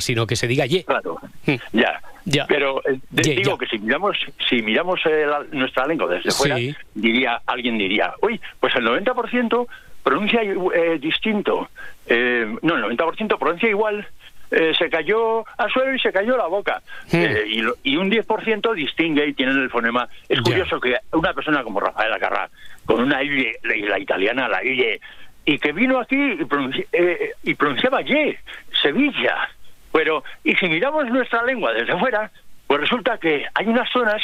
[0.00, 0.82] sino que se diga y.
[0.82, 1.18] Claro.
[1.46, 1.54] Hmm.
[1.72, 2.00] Ya.
[2.26, 2.46] Ya.
[2.46, 2.98] Pero eh,
[3.36, 3.58] digo ya.
[3.58, 4.16] que si miramos,
[4.48, 6.56] si miramos eh, la- nuestra lengua desde fuera,
[6.94, 9.66] diría, alguien diría, uy, pues el 90%
[10.02, 11.68] pronuncia eh, distinto.
[12.06, 14.06] Eh, no, el 90% pronuncia igual.
[14.50, 16.82] Eh, se cayó al suelo y se cayó la boca.
[17.12, 17.16] Hmm.
[17.16, 20.08] Eh, y, lo- y un 10% distingue y tiene el fonema.
[20.28, 22.48] Es curioso que una persona como Rafael Acarrá,
[22.84, 25.00] con una I, la, italiana, la I,
[25.46, 28.36] y que vino aquí y, pronunci- eh, y pronunciaba Y,
[28.82, 29.48] Sevilla.
[29.92, 32.30] Pero, y si miramos nuestra lengua desde fuera,
[32.66, 34.20] pues resulta que hay unas zonas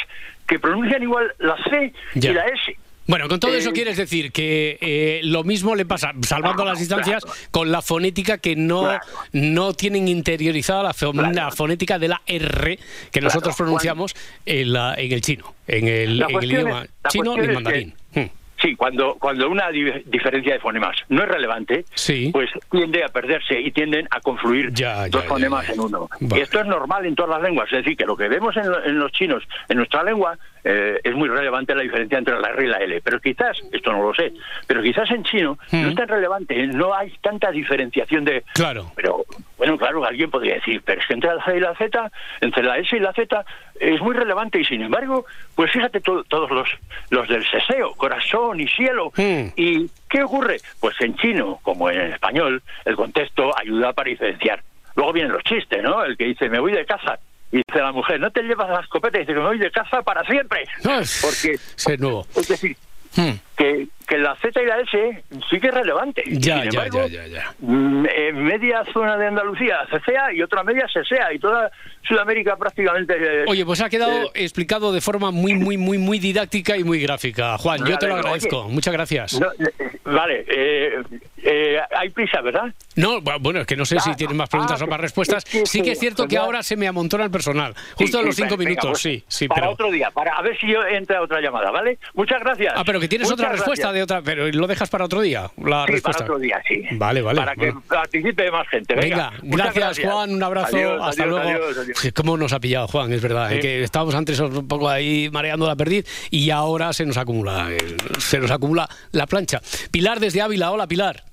[0.47, 2.75] que pronuncian igual la C y la S.
[3.11, 6.79] Bueno, con todo eso Eh, quieres decir que eh, lo mismo le pasa, salvando las
[6.79, 7.37] distancias, claro.
[7.51, 8.99] con la fonética que no, Claro.
[9.33, 11.29] no tienen interiorizada la, Claro.
[11.33, 12.79] la fonética de la R
[13.11, 17.35] que nosotros pronunciamos en, la- en el chino, en el, en el idioma es- chino
[17.35, 17.93] y es que- mandarín.
[18.15, 18.25] Hmm.
[18.61, 22.29] Sí, cuando, cuando una di- diferencia de fonemas no es relevante, Sí.
[22.31, 25.73] pues tiende a perderse y tienden a confluir Ya, ya, dos fonemas ya.
[25.73, 26.07] en uno.
[26.21, 26.39] Vale.
[26.39, 28.63] Y esto es normal en todas las lenguas, es decir, que lo que vemos en,
[28.85, 32.63] en los chinos, en nuestra lengua, eh, es muy relevante la diferencia entre la R
[32.63, 33.01] y la L.
[33.01, 34.33] Pero quizás, esto no lo sé,
[34.67, 38.43] pero quizás en chino no es tan relevante, no hay tanta diferenciación de...
[38.53, 38.91] Claro.
[38.95, 39.25] Pero,
[39.57, 42.63] bueno, claro, alguien podría decir, pero es que entre la C y la Z, entre
[42.63, 43.45] la S y la Z,
[43.79, 46.69] es muy relevante y sin embargo, pues fíjate to- todos los,
[47.09, 49.11] los del seseo, corazón y cielo.
[49.15, 49.47] Hmm.
[49.55, 50.57] ¿Y qué ocurre?
[50.79, 54.61] Pues en chino, como en español, el contexto ayuda para diferenciar.
[54.95, 56.03] Luego vienen los chistes, ¿no?
[56.03, 57.17] El que dice, me voy de caza.
[57.51, 59.17] Y dice la mujer, no te llevas la escopeta.
[59.17, 60.63] Y dice, me voy de caza para siempre.
[60.85, 62.25] Ah, Porque, es nuevo.
[62.35, 62.77] es decir,
[63.13, 63.31] Hmm.
[63.57, 66.21] que, que la Z y la S sí que es relevante.
[66.27, 67.53] Ya, sin ya, embargo, ya, ya, ya.
[67.59, 71.71] mm, en media zona de Andalucía cesea y otra media sesea y toda
[72.03, 73.15] Sudamérica prácticamente...
[73.17, 76.83] eh, Oye, pues ha quedado eh, explicado de forma muy, muy, muy, muy didáctica y
[76.83, 77.57] muy gráfica.
[77.57, 78.65] Juan, yo te lo agradezco.
[78.65, 79.39] Oye, Muchas gracias.
[79.39, 79.71] no, eh,
[80.03, 81.01] vale, eh,
[81.43, 82.73] eh, hay prisa, ¿verdad?
[82.97, 84.99] No, bu- bueno, es que no sé si Ah, tienes más preguntas ah, o más
[84.99, 85.45] respuestas.
[85.45, 87.73] Sí que es cierto que ahora se me amontona el personal.
[87.95, 89.71] Justo a los cinco venga, minutos, pues, sí, sí, Para pero...
[89.73, 91.97] otro día, para a ver si yo entra otra llamada, ¿vale?
[92.15, 92.73] Muchas gracias.
[92.75, 93.93] Ah, pero que tienes Muchas otra respuesta gracias.
[93.93, 96.11] de otra, pero lo dejas para otro día, la Sí, respuesta.
[96.19, 96.83] para otro día, sí.
[96.91, 97.39] Vale, vale.
[97.39, 98.95] Para que participe más gente.
[98.95, 101.63] Venga, gracias, Juan, un abrazo, Adiós, hasta adiós, luego.
[101.81, 103.11] adiós, ¿Cómo nos ha pillado Juan?
[103.13, 103.55] Es verdad, Sí.
[103.55, 107.67] eh, que estábamos antes un poco ahí mareando la perdiz y ahora se nos acumula,
[107.71, 107.77] eh,
[108.19, 109.61] se nos acumula la plancha.
[109.91, 111.23] Pilar desde Ávila, hola Pilar.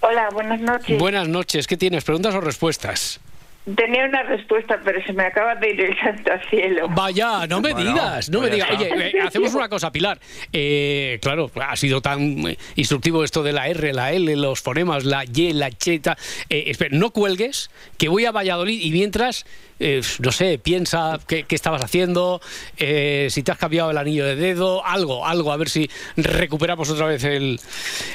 [0.00, 0.98] Hola, buenas noches.
[0.98, 2.02] Buenas noches, ¿qué tienes?
[2.04, 3.20] ¿Preguntas o respuestas?
[3.76, 6.88] Tenía una respuesta, pero se me acaba de ir el santo al cielo.
[6.88, 8.70] Vaya, no me Bueno, digas, no me pues digas.
[8.76, 10.18] Oye, eh, hacemos una cosa, Pilar.
[10.52, 15.04] Eh, claro, ha sido tan eh, instructivo esto de la R, la L, los fonemas,
[15.04, 16.18] la Y, la cheta.
[16.48, 19.46] Eh, espera, no cuelgues, que voy a Valladolid y mientras,
[19.80, 22.40] eh, no sé, piensa qué, qué estabas haciendo,
[22.76, 26.88] eh, si te has cambiado el anillo de dedo, algo, algo, a ver si recuperamos
[26.90, 27.60] otra vez el,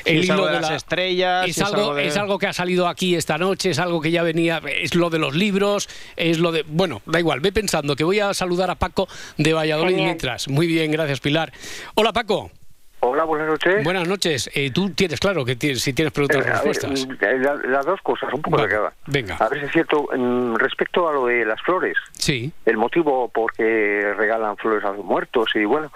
[0.06, 2.40] el hilo de de las la- estrellas, Es si es algo, algo de- es algo
[2.40, 5.36] que ha salido aquí esta noche, es algo que ya venía, es lo de los
[5.36, 6.64] libros, es lo de...
[6.68, 10.06] Bueno, da igual, ve pensando que voy a saludar a Paco de Valladolid Genial.
[10.08, 10.48] mientras.
[10.48, 11.52] Muy bien, gracias Pilar.
[11.96, 12.52] Hola Paco.
[13.10, 13.84] Hola, buenas noches.
[13.86, 14.50] Buenas noches.
[14.54, 17.08] Eh, tú tienes claro que tienes, si tienes preguntas Eh, ver, respuestas.
[17.08, 18.92] mm, eh, la- las dos cosas, un poco de cada.
[19.06, 19.36] venga.
[19.38, 22.52] A ver si es cierto, mm, respecto a lo de las flores, Sí.
[22.66, 25.90] el motivo por qué regalan flores a los muertos y bueno,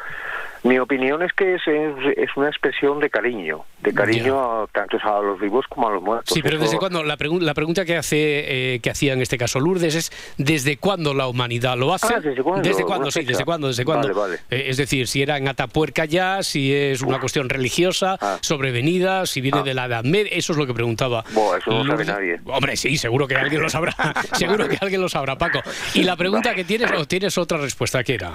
[0.63, 4.97] mi opinión es que es, es- es una expresión de cariño, de cariño a- tanto
[5.03, 6.33] a los vivos como a los muertos.
[6.33, 7.03] Sí, pero Eso- ¿desde cuándo?
[7.03, 10.77] La, pregun- la pregunta que hace eh, que hacía en este caso Lourdes es ¿desde
[10.77, 12.13] cuándo la humanidad lo hace?
[12.13, 12.61] Ah, ¿desde cuándo?
[12.67, 13.11] ¿Desde Una cuándo?
[13.11, 13.31] Sí, fecha.
[13.31, 13.67] ¿desde cuándo?
[13.67, 14.07] ¿Desde cuándo?
[14.09, 14.35] Vale, vale.
[14.51, 18.37] Eh, es decir, si era en Atapuerca ya, si es una cuestión religiosa, Ah.
[18.41, 21.23] sobrevenida, si viene de la Edad Media, eso es lo que preguntaba.
[21.33, 22.39] Buah, eso no sabe nadie.
[22.45, 23.95] Hombre, sí, seguro que alguien lo sabrá.
[24.33, 25.59] seguro que alguien lo sabrá, Paco.
[25.95, 28.33] Y la pregunta que tienes, o tienes otra respuesta, ¿qué era?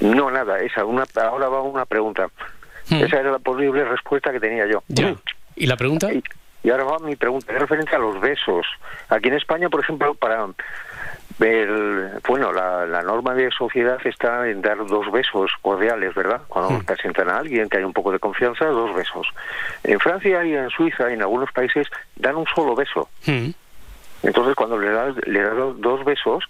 [0.00, 2.28] No, nada, esa, una, ahora va una pregunta.
[2.88, 3.04] Hmm.
[3.04, 4.82] Esa era la posible respuesta que tenía yo.
[4.88, 5.14] Ya.
[5.56, 6.08] ¿Y la pregunta?
[6.64, 8.66] Y ahora va mi pregunta, es referente a los besos.
[9.08, 10.46] Aquí en España, por ejemplo, para
[11.40, 16.42] el, bueno, la, la norma de sociedad está en dar dos besos cordiales, ¿verdad?
[16.48, 19.26] Cuando presentan a alguien que hay un poco de confianza, dos besos.
[19.82, 23.08] En Francia y en Suiza y en algunos países dan un solo beso.
[23.26, 23.50] Hmm.
[24.22, 26.44] Entonces, cuando le das, le das dos besos,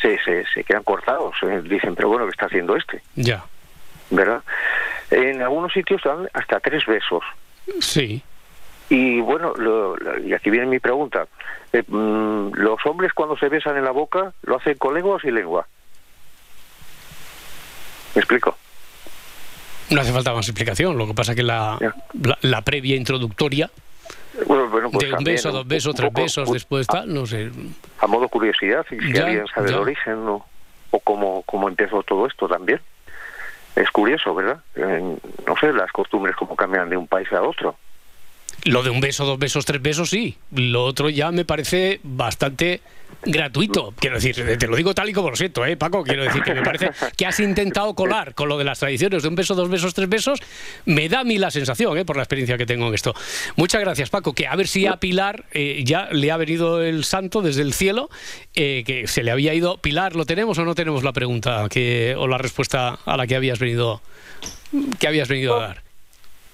[0.00, 1.34] se, se, se quedan cortados.
[1.42, 3.02] eh, Dicen, pero bueno, ¿qué está haciendo este?
[3.14, 3.44] Ya.
[4.10, 4.42] ¿Verdad?
[5.10, 7.22] En algunos sitios dan hasta tres besos.
[7.80, 8.22] Sí.
[8.88, 11.26] Y bueno, lo- lo- y aquí viene mi pregunta.
[11.72, 15.20] Eh, mm, ¿Los hombres cuando se besan en la boca lo hacen con lengua o
[15.20, 15.66] sin lengua?
[18.14, 18.56] ¿Me explico?
[19.90, 20.96] No hace falta más explicación.
[20.98, 21.78] Lo que pasa que la,
[22.22, 23.70] la, la previa introductoria
[24.46, 27.24] Bueno, bueno, pues de un beso, dos besos, un tres poco- besos, después tal, no
[27.26, 27.50] sé.
[28.00, 29.76] A modo curiosidad, si Ya, alguien sabe ya.
[29.76, 30.44] el origen o,
[30.90, 32.80] o cómo, cómo empezó todo esto también.
[33.74, 34.60] Es curioso, ¿verdad?
[34.74, 35.16] Eh,
[35.46, 37.76] no sé, las costumbres cómo cambian de un país a otro.
[38.64, 40.36] Lo de un beso, dos besos, tres besos, sí.
[40.52, 42.80] Lo otro ya me parece bastante
[43.24, 43.94] gratuito.
[43.98, 46.02] Quiero decir, te lo digo tal y como lo siento, ¿eh, Paco?
[46.02, 49.28] Quiero decir que me parece que has intentado colar con lo de las tradiciones de
[49.28, 50.40] un beso, dos besos, tres besos.
[50.84, 52.04] Me da a mí la sensación, ¿eh?
[52.04, 53.14] por la experiencia que tengo en esto.
[53.56, 54.32] Muchas gracias, Paco.
[54.32, 57.72] Que a ver si a Pilar eh, ya le ha venido el santo desde el
[57.72, 58.10] cielo,
[58.54, 59.78] eh, que se le había ido.
[59.78, 63.36] Pilar, ¿lo tenemos o no tenemos la pregunta que, o la respuesta a la que
[63.36, 64.00] habías venido,
[64.98, 65.85] que habías venido a dar?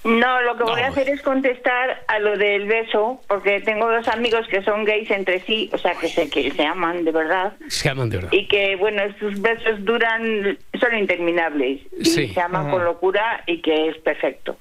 [0.03, 4.07] No, lo que voy a hacer es contestar a lo del beso, porque tengo dos
[4.09, 7.53] amigos que son gays entre sí, o sea, que se, que se aman de verdad,
[7.69, 8.31] Se aman de verdad.
[8.33, 12.27] y que, bueno, estos besos duran, son interminables, y Sí.
[12.33, 12.71] se aman Ajá.
[12.71, 14.57] con locura y que es perfecto.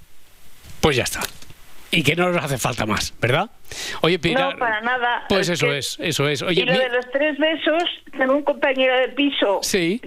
[0.81, 1.21] Pues ya está.
[1.91, 3.51] Y que no nos hace falta más, ¿verdad?
[4.01, 4.55] Oye, Pilar.
[4.55, 5.25] no, para nada.
[5.29, 6.41] Pues Es eso que- es, eso es.
[6.43, 7.83] Oye, y lo mi- de los tres besos,
[8.17, 10.01] tengo un compañero de piso Sí.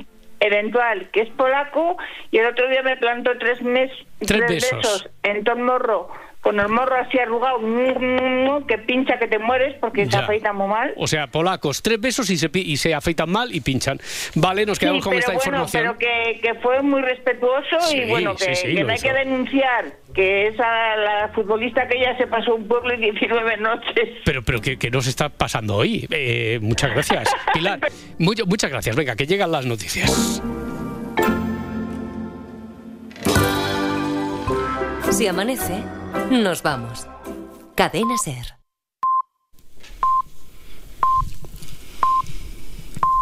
[0.45, 1.97] Eventual que es polaco
[2.31, 5.09] y el otro día me plantó tres, mes, Tres besos.
[5.23, 6.09] en morro,
[6.45, 7.57] con el morro así arrugado,
[8.67, 10.19] que pincha que te mueres porque se Ya.
[10.19, 10.93] afeita muy mal.
[10.95, 13.99] o sea, polacos, tres besos y se, y se afeitan mal y pinchan.
[14.35, 15.83] Vale, nos quedamos Sí, con pero esta bueno, información.
[15.83, 18.89] pero que, que fue muy respetuoso Sí, y bueno, que, sí, sí, que lo no
[18.91, 19.07] hay hizo.
[19.07, 24.09] que denunciar que esa la futbolista que ya se pasó un pueblo y 19 noches.
[24.23, 26.07] Pero, pero ¿qué, qué nos está pasando hoy?
[26.11, 27.27] Eh, muchas gracias.
[27.55, 27.79] Pilar,
[28.19, 28.95] muchas gracias.
[28.95, 30.43] Venga, que llegan las noticias.
[35.11, 35.81] Si amanece,
[36.31, 37.07] nos vamos.
[37.75, 38.64] Cadena Ser.